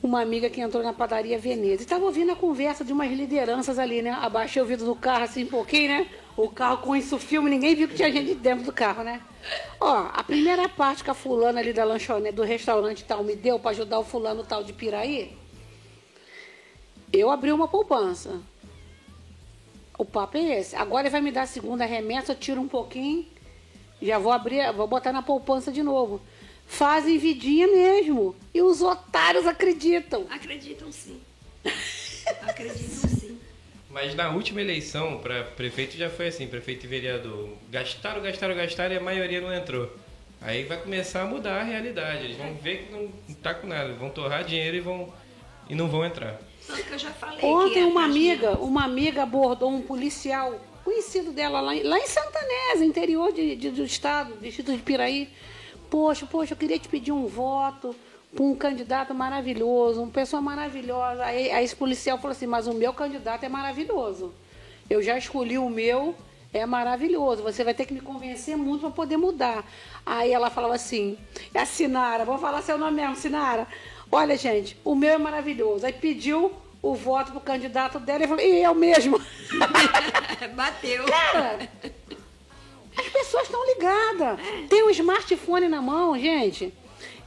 [0.03, 1.85] uma amiga que entrou na padaria Veneza.
[1.85, 4.19] E tava ouvindo a conversa de umas lideranças ali, né?
[4.21, 6.09] Abaixei o vidro do carro assim um pouquinho, né?
[6.37, 9.21] O carro com isso filme, ninguém viu que tinha gente dentro do carro, né?
[9.81, 13.59] Ó, a primeira parte que a fulana ali da lanchonete, do restaurante tal, me deu
[13.59, 15.37] para ajudar o fulano tal de Piraí,
[17.13, 18.41] eu abri uma poupança.
[19.99, 20.77] O papo é esse.
[20.77, 23.27] Agora ele vai me dar a segunda remessa, eu tiro um pouquinho,
[24.01, 26.21] já vou abrir, vou botar na poupança de novo.
[26.67, 28.35] Fazem vidinha mesmo.
[28.55, 30.25] E os otários acreditam.
[30.31, 31.21] Acreditam sim.
[32.47, 33.20] Acreditam sim.
[33.91, 37.49] Mas na última eleição para prefeito já foi assim, prefeito e vereador.
[37.71, 39.91] Gastaram, gastaram, gastaram e a maioria não entrou.
[40.41, 42.25] Aí vai começar a mudar a realidade.
[42.25, 43.09] Eles vão ver que não
[43.43, 45.13] tá com nada, vão torrar dinheiro e vão
[45.69, 46.39] e não vão entrar.
[46.67, 50.61] Tanto que eu já falei Ontem que é uma amiga, uma amiga abordou um policial
[50.85, 55.29] conhecido dela lá, em- lá em Santanese, interior de, de- do estado, distrito de Piraí.
[55.91, 57.95] Poxa, poxa, eu queria te pedir um voto
[58.35, 61.25] para um candidato maravilhoso, uma pessoa maravilhosa.
[61.25, 64.33] Aí, aí esse policial falou assim, mas o meu candidato é maravilhoso.
[64.89, 66.15] Eu já escolhi o meu,
[66.53, 67.43] é maravilhoso.
[67.43, 69.65] Você vai ter que me convencer muito para poder mudar.
[70.05, 71.19] Aí ela falava assim,
[71.53, 73.67] é a Sinara, vou falar seu nome mesmo, Sinara.
[74.11, 75.87] Olha, gente, o meu é maravilhoso.
[75.87, 76.53] Aí pediu
[76.83, 79.21] o voto pro candidato dela e falou, e eu mesmo.
[80.55, 81.05] Bateu.
[81.05, 81.59] Cara,
[82.97, 84.39] as pessoas estão ligadas.
[84.69, 86.73] Tem um smartphone na mão, gente.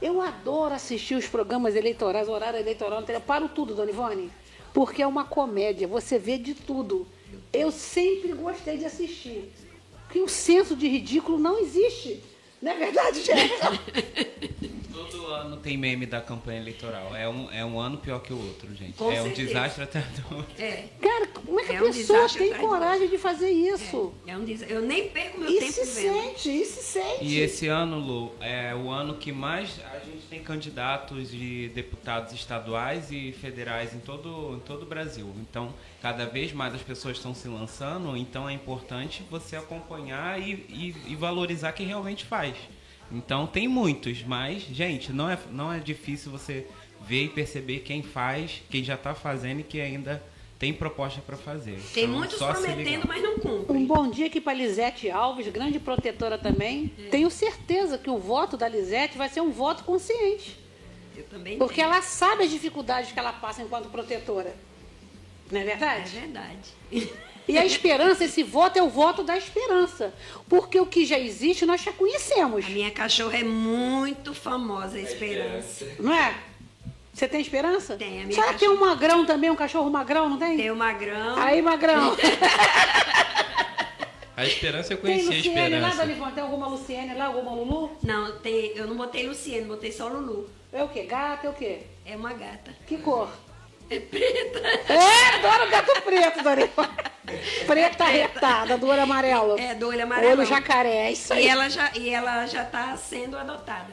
[0.00, 4.30] Eu adoro assistir os programas eleitorais, horário eleitoral, eu paro tudo, Dona Ivone,
[4.72, 7.06] porque é uma comédia, você vê de tudo.
[7.52, 9.52] Eu sempre gostei de assistir.
[10.02, 12.22] Porque o senso de ridículo não existe.
[12.62, 13.54] Não é verdade, gente?
[14.92, 17.14] Todo ano tem meme da campanha eleitoral.
[17.14, 18.94] É um, é um ano pior que o outro, gente.
[18.94, 19.48] Com é um certeza.
[19.48, 20.62] desastre até do outro.
[20.62, 20.84] É.
[21.00, 24.14] Cara, como é que É a um pessoa tem coragem de fazer isso?
[24.26, 24.62] É um des...
[24.70, 26.14] Eu nem perco meu E tempo se vendo.
[26.22, 27.24] sente, e se sente.
[27.24, 32.32] E esse ano, Lu, é o ano que mais a gente tem candidatos de deputados
[32.32, 35.26] estaduais e federais em todo, em todo o Brasil.
[35.40, 35.74] Então,
[36.04, 40.94] cada vez mais as pessoas estão se lançando, então é importante você acompanhar e, e,
[41.06, 42.54] e valorizar quem realmente faz.
[43.10, 46.66] Então, tem muitos, mas, gente, não é, não é difícil você
[47.08, 50.22] ver e perceber quem faz, quem já está fazendo e que ainda
[50.58, 51.80] tem proposta para fazer.
[51.94, 53.82] Tem Então, muitos prometendo, mas não cumprem.
[53.82, 56.88] Um bom dia aqui para Lisete Alves, grande protetora também.
[57.10, 60.54] Tenho certeza que o voto da Lisete vai ser um voto consciente.
[61.16, 61.86] Eu também Porque tenho.
[61.86, 64.54] ela sabe as dificuldades que ela passa enquanto protetora.
[65.50, 66.10] Não é É verdade?
[66.10, 66.74] verdade.
[67.46, 70.14] E a esperança, esse voto é o voto da esperança.
[70.48, 72.64] Porque o que já existe, nós já conhecemos.
[72.64, 75.86] A minha cachorra é muito famosa, a Esperança.
[76.00, 76.34] Não é?
[77.12, 77.96] Você tem esperança?
[77.96, 80.56] Tem, a A minha senhora tem um cachorra- magrão também, um cachorro magrão, não tem?
[80.56, 81.36] Tem o Magrão.
[81.36, 82.16] Aí, magrão.
[84.36, 85.96] A esperança eu tem conhecia a Luciene lá, esperança.
[85.98, 86.32] Dona Ivone?
[86.32, 87.96] Tem alguma Luciene lá, alguma Lulu?
[88.02, 90.48] Não, tem, eu não botei Luciano, botei só Lulu.
[90.72, 91.04] É o quê?
[91.04, 91.80] Gato é o quê?
[92.04, 92.74] É uma gata.
[92.86, 93.28] Que cor?
[93.90, 94.58] É preta.
[94.92, 96.88] É, adoro gato preto, Dona Ivone.
[97.66, 99.58] Preta retada, do olho amarelo.
[99.58, 100.40] É, do olho amarelo.
[100.40, 101.44] Olho jacaré, é isso aí.
[101.44, 103.92] E ela já e ela já tá sendo adotada.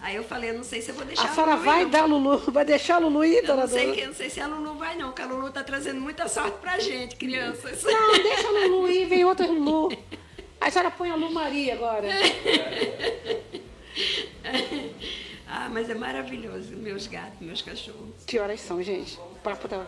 [0.00, 1.82] Aí eu falei, eu não sei se eu vou deixar A senhora Lulu ir, vai
[1.84, 1.90] não.
[1.90, 3.94] dar Lulu, vai deixar a Lulu ir, Eu dona não sei, Dona?
[3.94, 6.58] que, não sei se a Lulu vai não, porque a Lulu tá trazendo muita sorte
[6.60, 7.84] pra gente, crianças.
[7.84, 9.90] Não, deixa a Lulu ir, vem outra Lulu.
[10.60, 12.08] Aí a senhora põe a Lu Maria agora.
[15.54, 18.24] ah, mas é maravilhoso, meus gatos, meus cachorros.
[18.26, 19.20] Que horas são, gente?
[19.44, 19.86] Papo tá...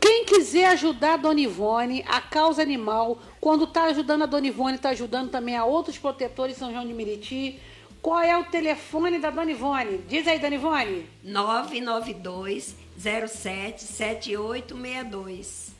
[0.00, 4.74] Quem quiser ajudar a Dona Ivone, a causa animal, quando está ajudando a Dona Ivone,
[4.74, 7.60] está ajudando também a outros protetores de São João de Meriti.
[8.02, 9.98] Qual é o telefone da Dona Ivone?
[10.08, 11.06] Diz aí, Dona Ivone.
[11.22, 15.70] 992 07 7862.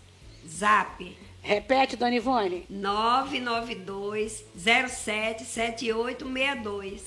[0.47, 2.67] Zap Repete, Dona Ivone.
[2.69, 7.03] 992 07 7862.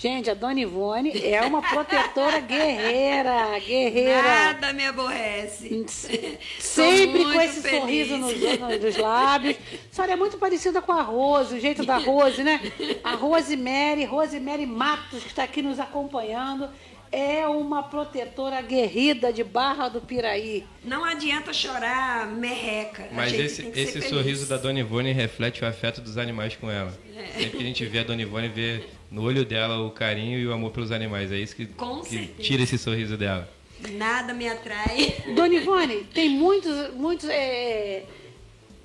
[0.00, 4.22] Gente, a Dona Ivone é uma protetora guerreira, guerreira.
[4.22, 5.84] Nada me aborrece.
[6.60, 7.80] Sempre Tô com esse feliz.
[7.80, 9.56] sorriso nos, nos- lábios.
[9.56, 12.60] A senhora é muito parecida com a Rose, o jeito da Rose, né?
[13.02, 16.68] A Rosemary, Rosemary Matos, que está aqui nos acompanhando,
[17.10, 20.64] é uma protetora guerrida de Barra do Piraí.
[20.84, 23.08] Não adianta chorar merreca.
[23.10, 26.96] Mas gente esse, esse sorriso da Dona Ivone reflete o afeto dos animais com ela.
[27.16, 27.40] É.
[27.40, 30.46] Sempre que a gente vê a Dona Ivone, vê no olho dela o carinho e
[30.46, 31.32] o amor pelos animais.
[31.32, 33.48] É isso que, que tira esse sorriso dela.
[33.92, 35.14] Nada me atrai.
[35.34, 36.94] Dona Ivone, tem muitos.
[36.94, 38.04] muitos é,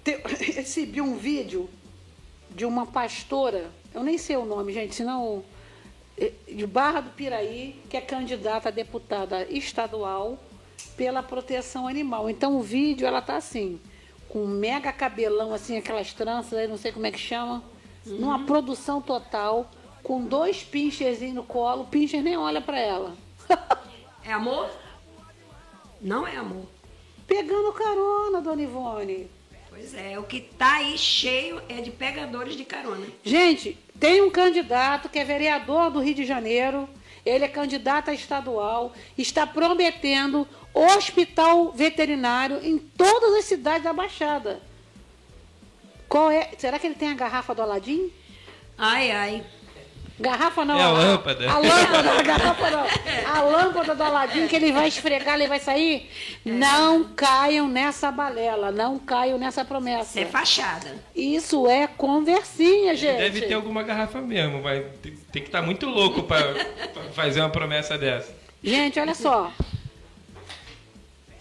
[0.04, 0.20] te-
[0.54, 1.70] recebi um vídeo
[2.56, 5.44] de uma pastora, eu nem sei o nome, gente, senão.
[6.18, 10.38] é, De Barra do Piraí, que é candidata a deputada estadual
[10.96, 12.30] pela proteção animal.
[12.30, 13.80] Então o vídeo, ela tá assim,
[14.30, 17.64] com um mega cabelão, assim, aquelas tranças, aí não sei como é que chama,
[18.06, 19.72] numa produção total,
[20.04, 23.16] com dois pincherzinhos no colo, o pincher nem olha para ela.
[24.26, 24.70] É amor?
[26.02, 26.66] Não é amor.
[27.26, 29.30] Pegando carona, Dona Ivone.
[29.70, 33.08] Pois é, o que tá aí cheio é de pegadores de carona.
[33.24, 36.88] Gente, tem um candidato que é vereador do Rio de Janeiro,
[37.26, 44.62] ele é candidato a estadual, está prometendo hospital veterinário em todas as cidades da Baixada.
[46.08, 46.52] Qual é?
[46.58, 48.12] Será que ele tem a garrafa do Aladim?
[48.78, 49.44] Ai, ai.
[50.20, 50.78] Garrafa não.
[50.78, 51.50] É a lâmpada.
[51.52, 52.86] A lâmpada, a garrafa não.
[53.34, 56.10] A lâmpada do Aladim que ele vai esfregar, ele vai sair.
[56.46, 60.20] Não caiam nessa balela, não caiam nessa promessa.
[60.20, 61.04] Isso é fachada.
[61.16, 63.18] Isso é conversinha, gente.
[63.18, 66.54] Deve ter alguma garrafa mesmo, mas tem, tem que estar muito louco para
[67.14, 68.36] fazer uma promessa dessa.
[68.64, 69.52] Gente, olha só.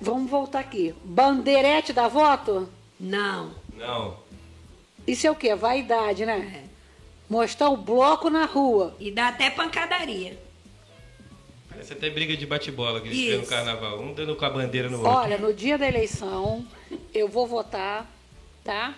[0.01, 0.95] Vamos voltar aqui.
[1.05, 2.69] Bandeirete da voto?
[2.99, 3.53] Não.
[3.77, 4.17] Não.
[5.07, 5.55] Isso é o quê?
[5.55, 6.65] Vaidade, né?
[6.69, 6.72] É.
[7.33, 8.95] Mostrar o bloco na rua.
[9.01, 10.39] E dá até pancadaria.
[11.67, 14.03] Parece até briga de bate-bola que vê no carnaval.
[14.03, 15.11] Um dando com a bandeira no outro.
[15.11, 16.63] Olha, no dia da eleição,
[17.15, 18.07] eu vou votar,
[18.63, 18.95] tá?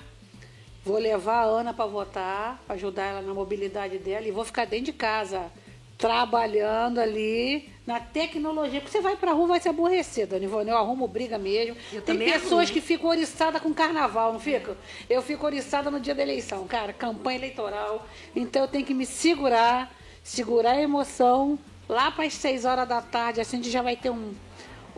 [0.85, 4.65] Vou levar a Ana para votar, pra ajudar ela na mobilidade dela, e vou ficar
[4.65, 5.53] dentro de casa,
[5.97, 8.81] trabalhando ali na tecnologia.
[8.81, 10.71] Porque você vai pra rua, vai se aborrecer, Dona Ivone.
[10.71, 11.77] Eu arrumo briga mesmo.
[11.93, 12.67] Eu Tem pessoas arrumo.
[12.73, 14.77] que ficam oriçadas com carnaval, não fica?
[15.09, 18.07] Eu fico oriçada no dia da eleição, cara, campanha eleitoral.
[18.35, 21.59] Então eu tenho que me segurar, segurar a emoção.
[21.87, 24.33] Lá para as seis horas da tarde, assim, a gente já vai ter um.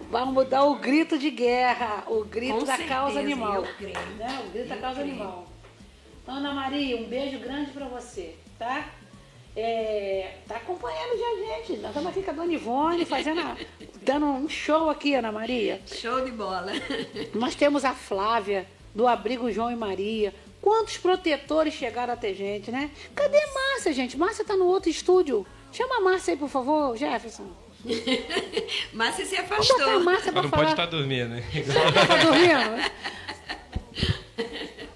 [0.09, 3.65] Vamos dar o grito de guerra, o grito Com da certeza, causa animal.
[3.65, 3.99] eu creio.
[4.17, 4.45] Né?
[4.47, 5.15] O grito da Eu causa creio.
[5.17, 5.47] animal.
[6.29, 8.87] Ana Maria, um beijo grande para você, tá?
[9.59, 11.79] É, tá acompanhando já a gente.
[11.79, 13.57] Nós estamos aqui com a Dona Ivone, fazendo a-
[14.03, 15.81] dando um show aqui, Ana Maria.
[15.87, 16.73] Show de bola.
[17.35, 20.35] Nós temos a Flávia, do Abrigo João e Maria.
[20.61, 22.91] Quantos protetores chegaram até gente, né?
[23.15, 24.17] Cadê Márcia, gente?
[24.19, 25.47] Márcia tá no outro estúdio.
[25.73, 27.47] Chama a Márcia aí, por favor, Jefferson.
[27.87, 30.01] Você se afastou.
[30.01, 30.51] Márcia não falar.
[30.63, 31.43] pode estar dormindo, né?
[32.07, 32.91] Tá dormindo?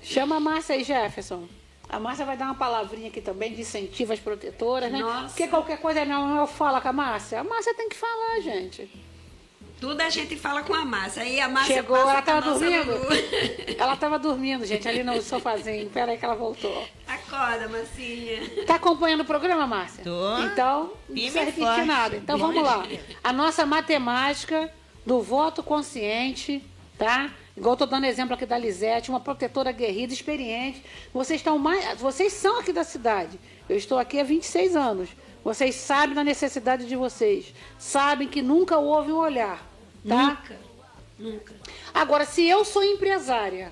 [0.03, 1.49] Chama a Márcia aí, Jefferson.
[1.91, 5.01] A Márcia vai dar uma palavrinha aqui também de incentivo às protetoras, né?
[5.01, 5.29] Nossa.
[5.29, 7.41] Porque qualquer coisa não eu falo com a Márcia.
[7.41, 8.89] A Márcia tem que falar, gente.
[9.81, 11.23] Tudo a gente fala com a Márcia.
[11.23, 12.93] Aí a Márcia Chegou, passa ela com a tava dormindo.
[13.81, 15.89] Ela tava dormindo, gente, ali no sofazinho.
[15.89, 16.87] Pera aí que ela voltou.
[17.09, 18.43] Acorda, Marcinha.
[18.67, 20.05] Tá acompanhando o programa, Márcia?
[20.05, 20.39] Tô.
[20.43, 21.87] Então, não precisa repetir forte.
[21.87, 22.17] nada.
[22.17, 22.87] Então Bom vamos lá.
[23.25, 24.71] A nossa matemática
[25.07, 26.63] do voto consciente
[27.01, 27.31] tá?
[27.61, 30.83] Igual eu tô dando exemplo aqui da Lisete, uma protetora guerrida, experiente.
[31.13, 33.39] Vocês estão mais, vocês são aqui da cidade.
[33.69, 35.11] Eu estou aqui há 26 anos.
[35.45, 37.53] Vocês sabem da necessidade de vocês.
[37.79, 39.63] Sabem que nunca houve um olhar,
[40.09, 40.29] tá?
[40.29, 40.59] Nunca.
[41.19, 41.55] Nunca.
[41.93, 43.71] Agora, se eu sou empresária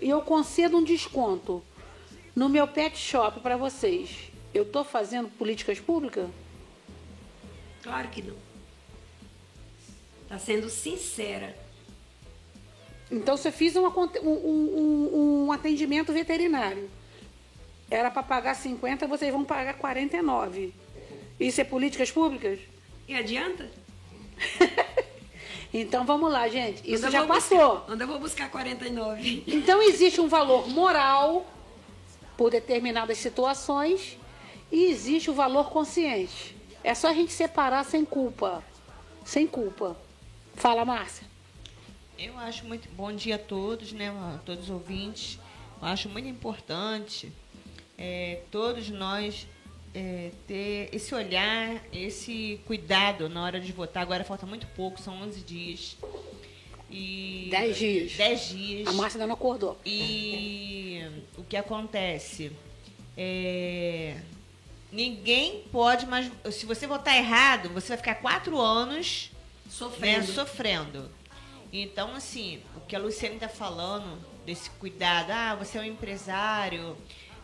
[0.00, 1.64] e eu concedo um desconto
[2.36, 6.28] no meu pet shop para vocês, eu estou fazendo políticas públicas?
[7.82, 8.36] Claro que não.
[10.22, 11.59] Está sendo sincera.
[13.10, 16.88] Então, você fez um, aconte- um- um- um atendimento veterinário.
[17.90, 20.72] Era para pagar 50, vocês vão pagar 49.
[21.38, 22.58] Isso é políticas públicas?
[23.08, 23.68] E adianta?
[25.72, 26.82] Então, vamos lá, gente.
[26.84, 27.76] Isso eu já passou.
[27.76, 29.44] Buscar, onde eu vou buscar 49?
[29.46, 31.46] Então existe um valor moral
[32.36, 34.18] por determinadas situações
[34.72, 36.56] e existe o valor consciente.
[36.82, 38.64] É só a gente separar sem culpa.
[39.24, 39.96] Sem culpa.
[40.56, 41.24] Fala, Márcia.
[42.22, 45.38] Eu acho muito bom dia a todos, né, a todos os ouvintes.
[45.80, 47.32] Eu acho muito importante
[47.96, 49.46] é, todos nós
[49.94, 54.02] é, ter esse olhar, esse cuidado na hora de votar.
[54.02, 55.96] Agora falta muito pouco, são 11 dias.
[56.90, 58.12] E Dez dias.
[58.12, 58.88] 10 dias.
[58.88, 59.80] A Márcia ainda não acordou.
[59.86, 61.00] E
[61.38, 62.52] o que acontece?
[63.16, 64.20] É,
[64.92, 66.30] ninguém pode mais.
[66.50, 69.30] Se você votar errado, você vai ficar quatro anos
[70.26, 71.19] né, Sofrendo.
[71.72, 76.96] Então, assim, o que a Luciane está falando, desse cuidado, ah, você é um empresário,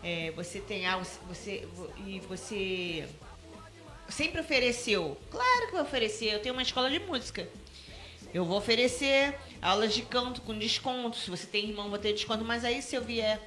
[0.02, 1.68] é, você tem algo, você,
[2.04, 3.08] e você
[4.08, 5.16] sempre ofereceu.
[5.30, 7.48] Claro que vai oferecer, eu tenho uma escola de música.
[8.34, 11.16] Eu vou oferecer aulas de canto com desconto.
[11.16, 12.44] Se você tem irmão, vou ter desconto.
[12.44, 13.40] Mas aí se eu vier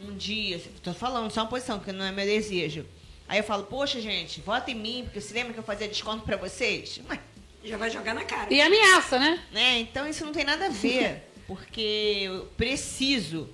[0.00, 2.86] um dia, estou falando só uma posição, que não é meu desejo.
[3.28, 6.24] Aí eu falo, poxa, gente, vota em mim, porque você lembra que eu fazia desconto
[6.24, 7.00] para vocês?
[7.06, 7.20] Mas
[7.64, 8.52] Já vai jogar na cara.
[8.52, 9.42] E ameaça, né?
[9.52, 9.78] né?
[9.80, 13.48] Então isso não tem nada a ver, porque eu preciso,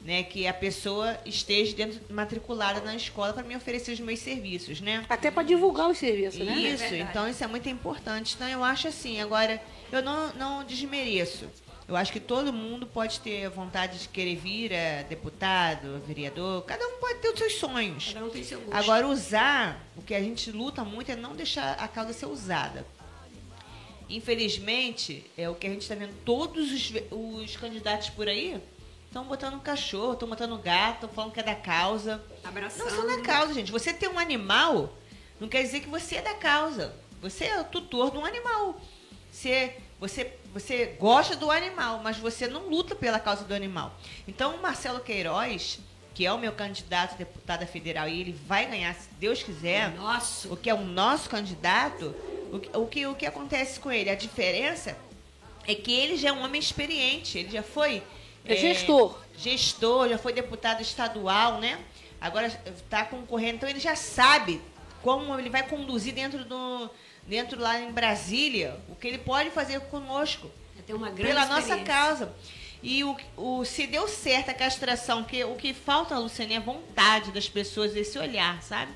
[0.00, 4.80] né, que a pessoa esteja dentro matriculada na escola para me oferecer os meus serviços,
[4.80, 5.04] né?
[5.08, 6.54] Até para divulgar os serviços, né?
[6.56, 8.34] Isso, É então isso é muito importante.
[8.34, 11.48] Então eu acho assim, agora eu não, não desmereço.
[11.88, 16.62] Eu acho que todo mundo pode ter vontade de querer vir a deputado, a vereador,
[16.64, 18.12] cada um pode ter os seus sonhos.
[18.12, 18.76] Cada um tem seu gosto.
[18.76, 22.86] Agora, usar, o que a gente luta muito é não deixar a causa ser usada.
[24.08, 28.60] Infelizmente, é o que a gente está vendo, todos os, os candidatos por aí
[29.06, 32.22] estão botando cachorro, estão botando gato, estão falando que é da causa.
[32.44, 32.90] Abraçando.
[32.90, 33.72] Não são da causa, gente.
[33.72, 34.94] Você ter um animal
[35.40, 36.94] não quer dizer que você é da causa.
[37.20, 38.80] Você é o tutor de um animal.
[39.30, 43.94] Você, você, você gosta do animal, mas você não luta pela causa do animal.
[44.26, 45.78] Então, o Marcelo Queiroz,
[46.14, 49.94] que é o meu candidato a deputada federal, e ele vai ganhar, se Deus quiser,
[49.94, 50.52] Nosso.
[50.52, 52.14] o que é o nosso candidato,
[52.52, 54.10] o, que- o, que, o que acontece com ele?
[54.10, 54.96] A diferença
[55.66, 58.02] é que ele já é um homem experiente, ele já foi.
[58.44, 59.18] É gestor.
[59.36, 61.78] Gestor, já foi deputado estadual, né?
[62.20, 64.60] Agora está concorrendo, então ele já sabe
[65.02, 66.90] como ele vai conduzir dentro do.
[67.26, 71.46] dentro lá em Brasília, o que ele pode fazer conosco Já tem uma grande pela
[71.46, 72.34] nossa causa.
[72.82, 76.60] E o, o, se deu certo a castração, que o que falta, Luciane, é a
[76.60, 78.92] vontade das pessoas, esse olhar, sabe?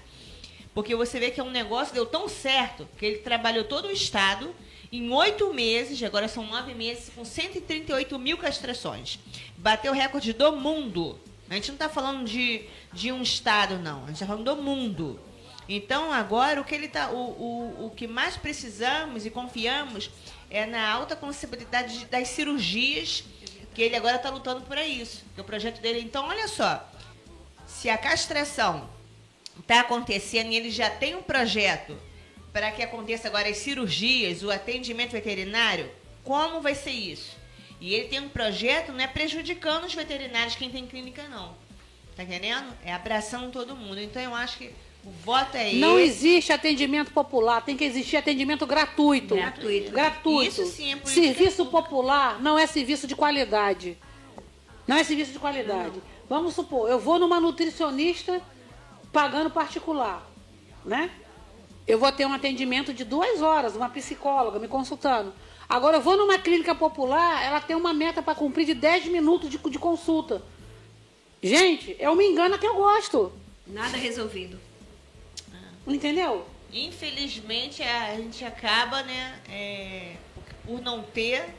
[0.75, 3.91] Porque você vê que é um negócio deu tão certo que ele trabalhou todo o
[3.91, 4.55] estado
[4.91, 9.19] em oito meses, agora são nove meses, com 138 mil castrações.
[9.57, 11.19] Bateu o recorde do mundo.
[11.49, 14.05] A gente não está falando de, de um estado, não.
[14.05, 15.21] A gente está falando do mundo.
[15.69, 20.11] Então, agora, o que, ele tá, o, o, o que mais precisamos e confiamos
[20.51, 23.25] é na alta possibilidade de- das cirurgias,
[23.75, 25.23] que ele agora está lutando por isso.
[25.35, 26.01] Que o projeto dele.
[26.01, 26.87] Então, olha só.
[27.67, 28.89] Se a castração
[29.63, 31.97] está acontecendo e ele já tem um projeto
[32.53, 35.91] para que aconteça agora as cirurgias, o atendimento veterinário,
[36.23, 37.37] como vai ser isso?
[37.81, 41.57] E ele tem um projeto, não é prejudicando os veterinários, quem tem clínica, não.
[42.15, 42.67] Tá entendendo?
[42.85, 43.99] É abraçando todo mundo.
[43.99, 44.71] Então eu acho que
[45.05, 46.11] o voto é Não esse.
[46.29, 49.35] existe atendimento popular, tem que existir atendimento gratuito.
[49.35, 49.91] Gratuito.
[49.91, 50.63] Gratuito.
[50.63, 51.83] Isso sim é política serviço pública.
[51.83, 53.97] popular não é serviço de qualidade.
[54.87, 56.01] Não é serviço de qualidade.
[56.29, 58.41] Vamos supor, eu vou numa nutricionista
[59.13, 60.27] pagando particular,
[60.85, 61.11] né?
[61.87, 65.33] Eu vou ter um atendimento de duas horas, uma psicóloga me consultando.
[65.69, 69.51] Agora eu vou numa clínica popular, ela tem uma meta para cumprir de 10 minutos
[69.51, 70.43] de, de consulta.
[71.43, 73.33] Gente, é uma engana que eu gosto.
[73.67, 74.61] Nada resolvido.
[75.87, 76.47] Entendeu?
[76.73, 80.17] Infelizmente, a gente acaba, né, é,
[80.65, 81.55] por não ter,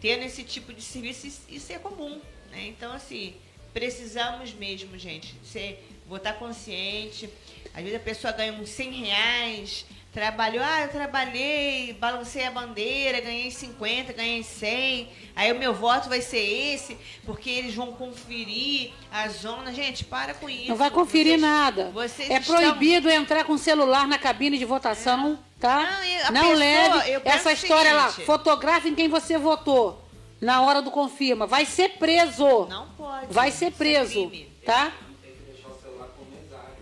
[0.00, 2.20] tendo esse tipo de serviço, isso é comum,
[2.50, 2.66] né?
[2.68, 3.34] Então, assim,
[3.72, 7.28] precisamos mesmo, gente, ser votar consciente.
[7.74, 13.20] Às vezes a pessoa ganha uns 100 reais, trabalhou, ah, eu trabalhei, balancei a bandeira,
[13.20, 18.90] ganhei 50, ganhei 100, aí o meu voto vai ser esse, porque eles vão conferir
[19.12, 19.72] a zona.
[19.72, 20.68] Gente, para com isso.
[20.68, 21.90] Não vai conferir Vocês- nada.
[21.92, 26.00] vocês é estão- proibido entrar com celular na cabine de votação, tá?
[26.24, 28.08] Não, Não pessoa- leve essa história lá.
[28.10, 30.04] seguinte- Fotografe em quem você votou
[30.40, 31.46] na hora do confirma.
[31.46, 32.66] Vai ser preso.
[32.66, 33.26] Não pode.
[33.32, 34.48] Vai ser é preso, crime.
[34.64, 34.90] tá?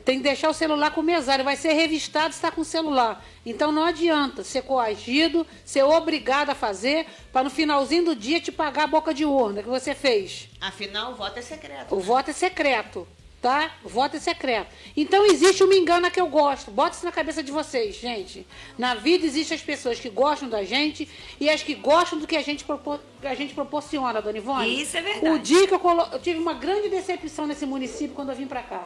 [0.06, 1.44] Tem que deixar o celular com o mesário.
[1.44, 3.22] Vai ser revistado se está com o celular.
[3.44, 8.52] Então não adianta ser coagido, ser obrigado a fazer, para no finalzinho do dia te
[8.52, 10.48] pagar a boca de urna que você fez.
[10.60, 11.92] Afinal, o voto é secreto.
[11.92, 13.04] O voto é secreto,
[13.42, 13.72] tá?
[13.82, 14.68] O voto é secreto.
[14.96, 16.70] Então existe uma engana que eu gosto.
[16.70, 18.46] Bota isso na cabeça de vocês, gente.
[18.78, 21.08] Na vida existem as pessoas que gostam da gente
[21.40, 24.82] e as que gostam do que a gente, propor- a gente proporciona, dona Ivone.
[24.82, 25.34] Isso é verdade.
[25.34, 26.06] O dia que eu, colo...
[26.12, 28.84] eu tive uma grande decepção nesse município quando eu vim para cá.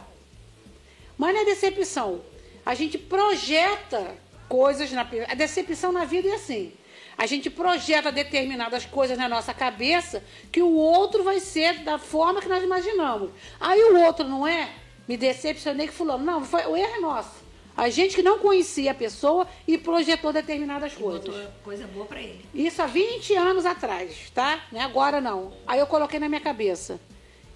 [1.21, 2.23] Mas não é decepção.
[2.65, 4.17] A gente projeta
[4.49, 6.73] coisas na a decepção na vida é assim.
[7.19, 12.41] A gente projeta determinadas coisas na nossa cabeça que o outro vai ser da forma
[12.41, 13.33] que nós imaginamos.
[13.61, 14.71] Aí o outro não é,
[15.07, 16.25] me decepcionei que fulano.
[16.25, 17.45] Não, foi, o erro é nosso.
[17.77, 21.23] A gente que não conhecia a pessoa e projetou determinadas coisas.
[21.23, 22.43] Botou coisa boa pra ele.
[22.55, 24.65] Isso há 20 anos atrás, tá?
[24.73, 25.53] Não é agora não.
[25.67, 26.99] Aí eu coloquei na minha cabeça.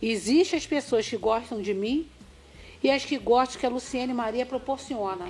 [0.02, 2.10] Existem as pessoas que gostam de mim
[2.84, 5.26] e as que gostam que a Luciene Maria proporciona.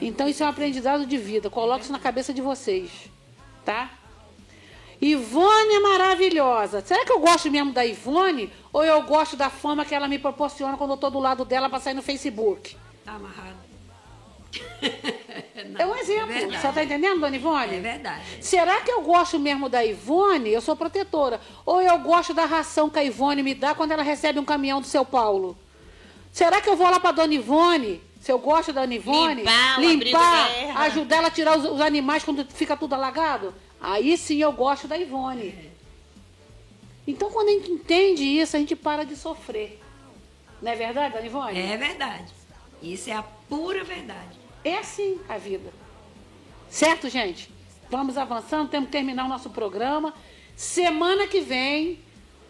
[0.00, 1.50] Então isso é um aprendizado de vida.
[1.50, 2.90] Coloque isso na cabeça de vocês,
[3.64, 3.90] tá?
[5.00, 6.80] Ivone é maravilhosa.
[6.80, 10.16] Será que eu gosto mesmo da Ivone ou eu gosto da fama que ela me
[10.16, 12.76] proporciona quando eu tô do lado dela para sair no Facebook?
[13.04, 13.56] Tá amarrado.
[15.76, 16.28] é um exemplo.
[16.28, 16.60] verdade.
[16.60, 17.76] Você tá entendendo, dona Ivone?
[17.78, 18.22] É verdade.
[18.40, 20.50] Será que eu gosto mesmo da Ivone?
[20.50, 21.40] Eu sou protetora.
[21.66, 24.80] Ou eu gosto da ração que a Ivone me dá quando ela recebe um caminhão
[24.80, 25.58] do seu Paulo?
[26.32, 28.00] Será que eu vou lá para dona Ivone?
[28.20, 30.48] Se eu gosto da dona Ivone, Limpar limpar,
[30.82, 33.54] ajudar ela a tirar os, os animais quando fica tudo alagado?
[33.80, 35.70] Aí sim eu gosto da Ivone.
[37.06, 39.78] Então quando a gente entende isso, a gente para de sofrer.
[40.62, 41.60] Não é verdade, dona Ivone?
[41.60, 42.32] É verdade.
[42.82, 44.38] Isso é a pura verdade.
[44.64, 45.72] É assim a vida.
[46.70, 47.50] Certo, gente?
[47.90, 50.14] Vamos avançando, temos que terminar o nosso programa.
[50.56, 51.98] Semana que vem,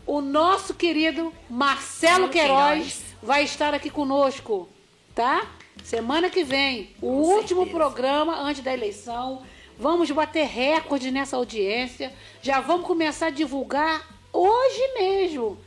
[0.07, 3.02] o nosso querido Marcelo Marcelo Queiroz, Queiroz.
[3.23, 4.69] Vai estar aqui conosco,
[5.15, 5.47] tá?
[5.85, 7.77] Semana que vem, o último certeza.
[7.77, 9.43] programa antes da eleição.
[9.79, 12.13] Vamos bater recorde nessa audiência.
[12.43, 15.59] Já vamos começar a divulgar hoje mesmo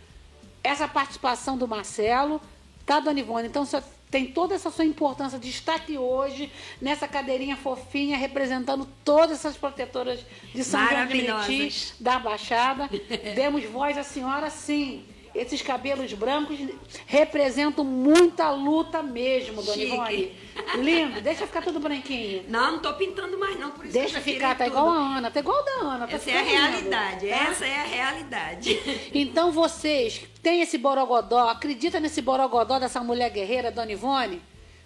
[0.64, 2.42] essa participação do Marcelo,
[2.86, 3.48] tá, Dona Ivone?
[3.48, 6.52] Então, você tem toda essa sua importância de estar aqui hoje,
[6.82, 10.20] nessa cadeirinha fofinha, representando todas essas protetoras
[10.54, 11.94] de São João de Meriti, Maravilhosas.
[12.00, 12.90] da Baixada.
[13.36, 15.06] Demos voz à senhora, sim.
[15.36, 16.58] Esses cabelos brancos
[17.06, 19.94] representam muita luta mesmo, Dona Chique.
[19.94, 20.36] Ivone.
[20.78, 21.22] Lindo.
[21.22, 22.46] Deixa ficar tudo branquinho.
[22.48, 24.70] Não, não tô pintando mais não, por isso Deixa que eu já ficar, tá tirei
[24.70, 24.98] igual tudo.
[24.98, 26.08] a Ana, tá igual a da Ana.
[26.08, 27.36] Tá Essa é a ficando lindo, realidade, tá?
[27.36, 28.82] essa é a realidade.
[29.14, 34.42] Então vocês que têm esse borogodó, acredita nesse borogodó dessa mulher guerreira, Dona Ivone?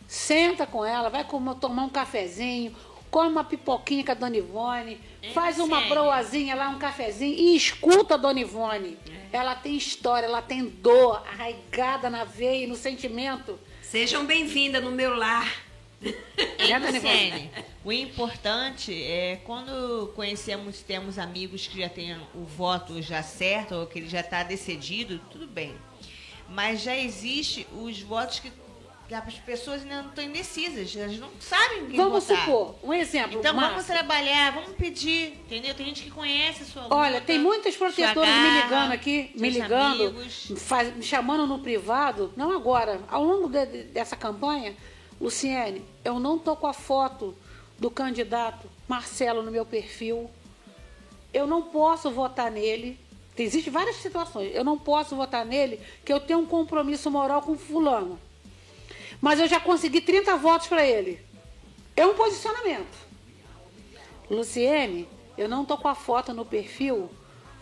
[0.07, 1.23] Senta com ela, vai
[1.61, 2.75] tomar um cafezinho,
[3.09, 4.99] come uma pipoquinha com a Dona Ivone,
[5.33, 8.97] faz uma broazinha lá, um cafezinho e escuta a Dona Ivone.
[9.31, 13.59] Ela tem história, ela tem dor arraigada na veia e no sentimento.
[13.81, 15.51] Sejam bem-vindas no meu lar.
[16.01, 17.51] Né, Dona Ivone?
[17.83, 23.87] O importante é quando conhecemos, temos amigos que já têm o voto já certo, ou
[23.87, 25.75] que ele já está decidido, tudo bem.
[26.47, 28.51] Mas já existe os votos que
[29.15, 32.45] as pessoas ainda não estão indecisas, elas não sabem quem Vamos votar.
[32.45, 33.39] supor, um exemplo.
[33.39, 35.73] Então vamos trabalhar, vamos pedir, entendeu?
[35.73, 39.31] Tem gente que conhece a sua luta, Olha, tem muitas protetoras me garra, ligando aqui,
[39.35, 40.15] me ligando,
[40.57, 44.75] faz- me chamando no privado, não agora, ao longo de- de- dessa campanha,
[45.19, 47.35] Luciene, eu não tô com a foto
[47.77, 50.29] do candidato Marcelo no meu perfil.
[51.33, 52.97] Eu não posso votar nele.
[53.37, 54.53] Existem várias situações.
[54.53, 58.19] Eu não posso votar nele, que eu tenho um compromisso moral com fulano.
[59.21, 61.19] Mas eu já consegui 30 votos para ele.
[61.95, 62.97] É um posicionamento.
[64.29, 65.07] Luciene,
[65.37, 67.09] eu não tô com a foto no perfil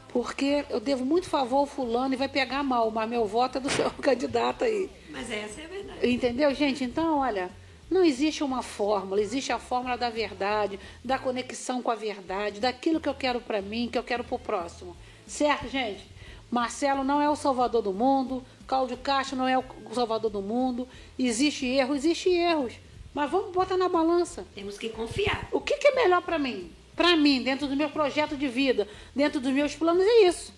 [0.10, 3.62] porque eu devo muito favor ao fulano e vai pegar mal, mas meu voto é
[3.62, 4.89] do seu candidato aí.
[5.10, 6.10] Mas essa é a verdade.
[6.10, 6.84] Entendeu, gente?
[6.84, 7.51] Então, olha,
[7.89, 12.99] não existe uma fórmula, existe a fórmula da verdade, da conexão com a verdade, daquilo
[12.99, 14.95] que eu quero para mim, que eu quero para o próximo.
[15.26, 16.03] Certo, gente?
[16.49, 19.63] Marcelo não é o salvador do mundo, Cláudio Castro não é o
[19.93, 20.88] salvador do mundo.
[21.18, 22.74] Existe erro, existe erros.
[23.13, 24.45] Mas vamos botar na balança.
[24.53, 25.47] Temos que confiar.
[25.51, 26.70] O que, que é melhor para mim?
[26.95, 30.53] Para mim, dentro do meu projeto de vida, dentro dos meus planos, é isso.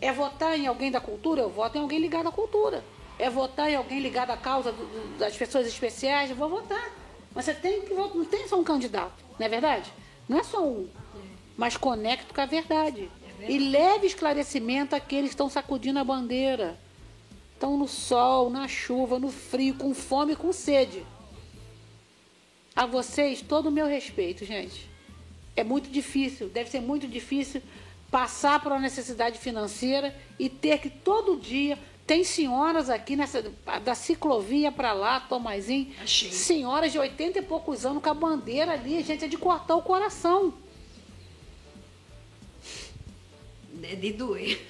[0.00, 1.42] É votar em alguém da cultura?
[1.42, 2.84] Eu voto em alguém ligado à cultura.
[3.18, 4.72] é votar em alguém ligado à causa
[5.18, 6.92] das pessoas especiais, eu vou votar.
[7.34, 9.92] Mas você tem que votar, não tem só um candidato, não é verdade?
[10.28, 10.88] Não é só um.
[11.56, 13.10] Mas conecte com a verdade.
[13.40, 16.78] E leve esclarecimento àqueles que estão sacudindo a bandeira.
[17.58, 21.04] Estão no sol, na chuva, no frio, com fome e com sede.
[22.76, 24.88] A vocês, todo o meu respeito, gente.
[25.56, 27.60] É muito difícil, deve ser muito difícil
[28.12, 31.76] passar por uma necessidade financeira e ter que todo dia.
[32.06, 33.42] Tem senhoras aqui nessa
[33.84, 36.30] da ciclovia para lá, Tomazinho, Achei.
[36.30, 39.82] senhoras de 80 e poucos anos com a bandeira ali, gente, é de cortar o
[39.82, 40.54] coração.
[43.82, 44.60] É de doer.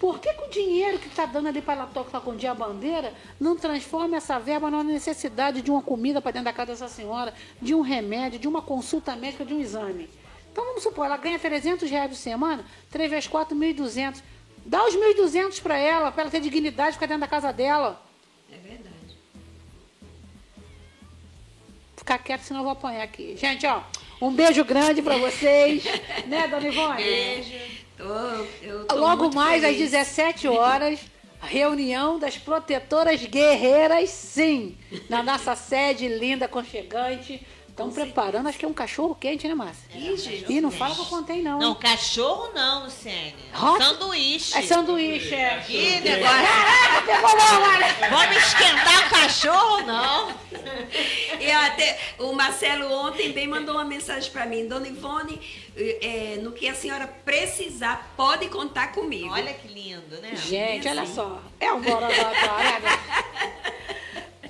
[0.00, 3.14] Por que, que o dinheiro que está dando ali para ela tocar com a bandeira
[3.38, 7.32] não transforma essa verba numa necessidade de uma comida para dentro da casa dessa senhora,
[7.62, 10.08] de um remédio, de uma consulta médica, de um exame?
[10.50, 14.22] Então vamos supor, ela ganha 300 reais por semana, 3 vezes 4, 1.200.
[14.64, 18.00] Dá os 1.200 para ela, para ela ter dignidade de ficar dentro da casa dela.
[18.50, 18.94] É verdade.
[21.96, 23.36] Ficar quieto, senão eu vou apanhar aqui.
[23.36, 23.82] Gente, ó,
[24.20, 25.84] um beijo grande para vocês.
[26.26, 27.02] né, Dona Ivone?
[27.02, 27.83] Beijo.
[27.96, 29.90] Tô, tô Logo mais às feliz.
[29.90, 31.00] 17 horas,
[31.40, 34.76] reunião das protetoras guerreiras, sim,
[35.08, 37.46] na nossa sede linda, aconchegante.
[37.74, 39.82] Estão preparando, acho que é um cachorro quente, né, Márcia?
[39.92, 40.52] Ih, gente.
[40.52, 41.58] Ih, não fala que eu contei, não.
[41.58, 41.78] Não, hein?
[41.80, 43.34] cachorro não, Luciene.
[43.52, 43.84] Hot?
[43.84, 44.56] Sanduíche.
[44.56, 45.64] É sanduíche, é.
[45.68, 46.36] Ih, negócio.
[46.36, 48.10] Caraca, pegou mal, olha.
[48.10, 50.32] Vamos esquentar o cachorro, não.
[51.40, 55.40] E até o Marcelo ontem bem mandou uma mensagem para mim, Dona Ivone,
[55.76, 59.32] eh, no que a senhora precisar, pode contar comigo.
[59.32, 60.36] Olha que lindo, né?
[60.36, 61.14] Gente, olha assim.
[61.16, 61.42] só.
[61.58, 62.08] É um morador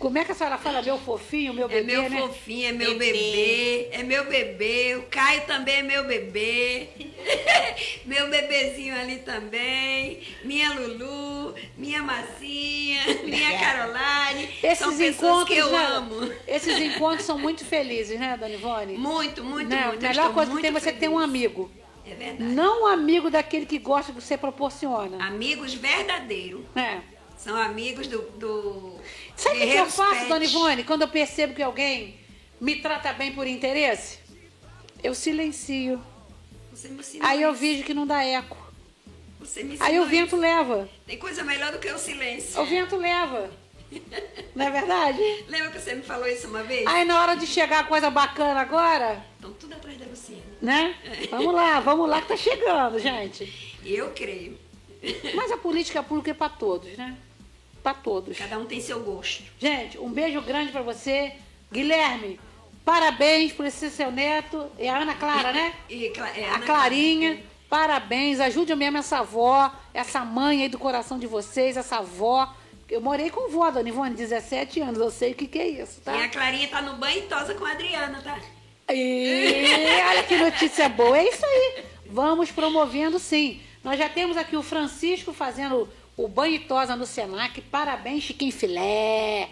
[0.05, 2.18] Como é que a senhora fala, meu fofinho, meu É bebê, meu né?
[2.20, 3.12] fofinho, é meu Bebê.
[3.12, 3.88] bebê.
[3.90, 4.96] é meu bebê.
[4.96, 6.88] O Caio também é meu bebê.
[8.05, 10.20] meu bebezinho ali também.
[10.44, 14.50] Minha Lulu, minha Massinha, minha Caroline.
[14.62, 16.32] Esses São pessoas que eu né, amo.
[16.46, 18.98] Esses encontros são muito felizes, né, Dona Ivone?
[18.98, 19.86] Muito, muito, Né?
[19.86, 20.05] muito.
[20.05, 21.70] A melhor coisa que tem é você ter um amigo.
[22.07, 22.42] É verdade.
[22.42, 25.16] Não um amigo daquele que gosta que você proporciona.
[25.26, 26.61] Amigos verdadeiros.
[26.76, 26.98] É.
[27.37, 28.22] São amigos do.
[28.32, 28.99] do
[29.37, 30.28] Sabe o que eu faço, Pet.
[30.28, 32.18] Dona Ivone, quando eu percebo que alguém
[32.61, 34.18] me trata bem por interesse?
[35.03, 36.01] Eu silencio.
[36.72, 38.57] Você me Aí eu vejo que não dá eco.
[39.39, 40.37] Você me Aí o vento isso.
[40.37, 40.89] leva.
[41.07, 42.61] Tem coisa melhor do que o silêncio.
[42.61, 43.51] O vento leva.
[44.55, 45.45] Não é verdade?
[45.49, 46.87] Lembra que você me falou isso uma vez?
[46.87, 50.43] Aí na hora de chegar a coisa bacana agora, Estão tudo atrás da Luciana.
[50.62, 50.95] né?
[51.30, 53.78] Vamos lá, vamos lá que tá chegando, gente.
[53.85, 54.59] Eu creio.
[55.34, 57.16] Mas a política pública é para todos, né?
[57.82, 58.38] Para todos.
[58.38, 59.42] Cada um tem seu gosto.
[59.59, 61.32] Gente, um beijo grande para você.
[61.72, 62.40] Guilherme,
[62.84, 64.66] parabéns por esse seu neto.
[64.78, 65.74] E a Ana Clara, né?
[65.88, 68.40] E, Cla- é, A Ana Clarinha, parabéns.
[68.40, 72.55] Ajude mesmo essa avó, essa mãe aí do coração de vocês, essa avó.
[72.88, 75.00] Eu morei com vó, Dona Ivone, 17 anos.
[75.00, 76.14] Eu sei o que, que é isso, tá?
[76.16, 78.38] E a Clarinha tá no banho e tosa com a Adriana, tá?
[78.90, 79.64] E
[80.09, 81.18] olha que notícia boa.
[81.18, 81.84] É isso aí.
[82.07, 83.61] Vamos promovendo sim.
[83.85, 87.61] Nós já temos aqui o Francisco fazendo o banho e tosa no Senac.
[87.61, 89.51] Parabéns, Chiquinho Filé.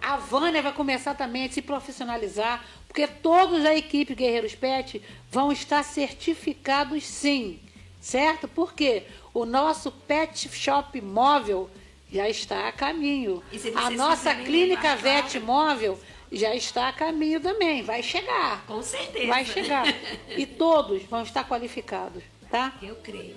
[0.00, 5.52] A Vânia vai começar também a se profissionalizar, porque todos da equipe Guerreiros Pet vão
[5.52, 7.60] estar certificados sim.
[8.00, 8.48] Certo?
[8.48, 9.02] Porque
[9.34, 11.68] o nosso pet shop móvel
[12.10, 13.42] já está a caminho.
[13.74, 15.98] A nossa clínica vet móvel
[16.30, 17.82] já está a caminho também.
[17.82, 18.64] Vai chegar.
[18.66, 19.26] Com certeza.
[19.26, 19.84] Vai chegar.
[20.36, 22.74] E todos vão estar qualificados, tá?
[22.80, 23.36] Eu creio.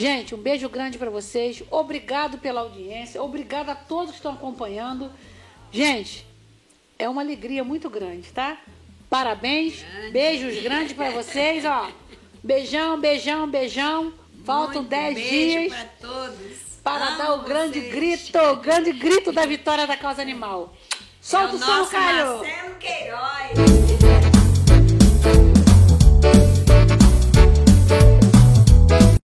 [0.00, 1.62] Gente, um beijo grande para vocês.
[1.70, 3.22] Obrigado pela audiência.
[3.22, 5.12] Obrigado a todos que estão acompanhando.
[5.70, 6.26] Gente,
[6.98, 8.56] é uma alegria muito grande, tá?
[9.10, 9.84] Parabéns.
[10.10, 11.90] Beijos grandes para vocês, ó.
[12.42, 14.14] Beijão, beijão, beijão.
[14.42, 16.58] Faltam Muito 10 beijo dias pra todos.
[16.82, 17.94] para Amo dar o grande vocês.
[17.94, 20.74] grito, o grande grito da vitória da causa animal.
[21.20, 22.38] Solta é o o som, Caio.
[22.38, 24.39] Marcelo Queiroz.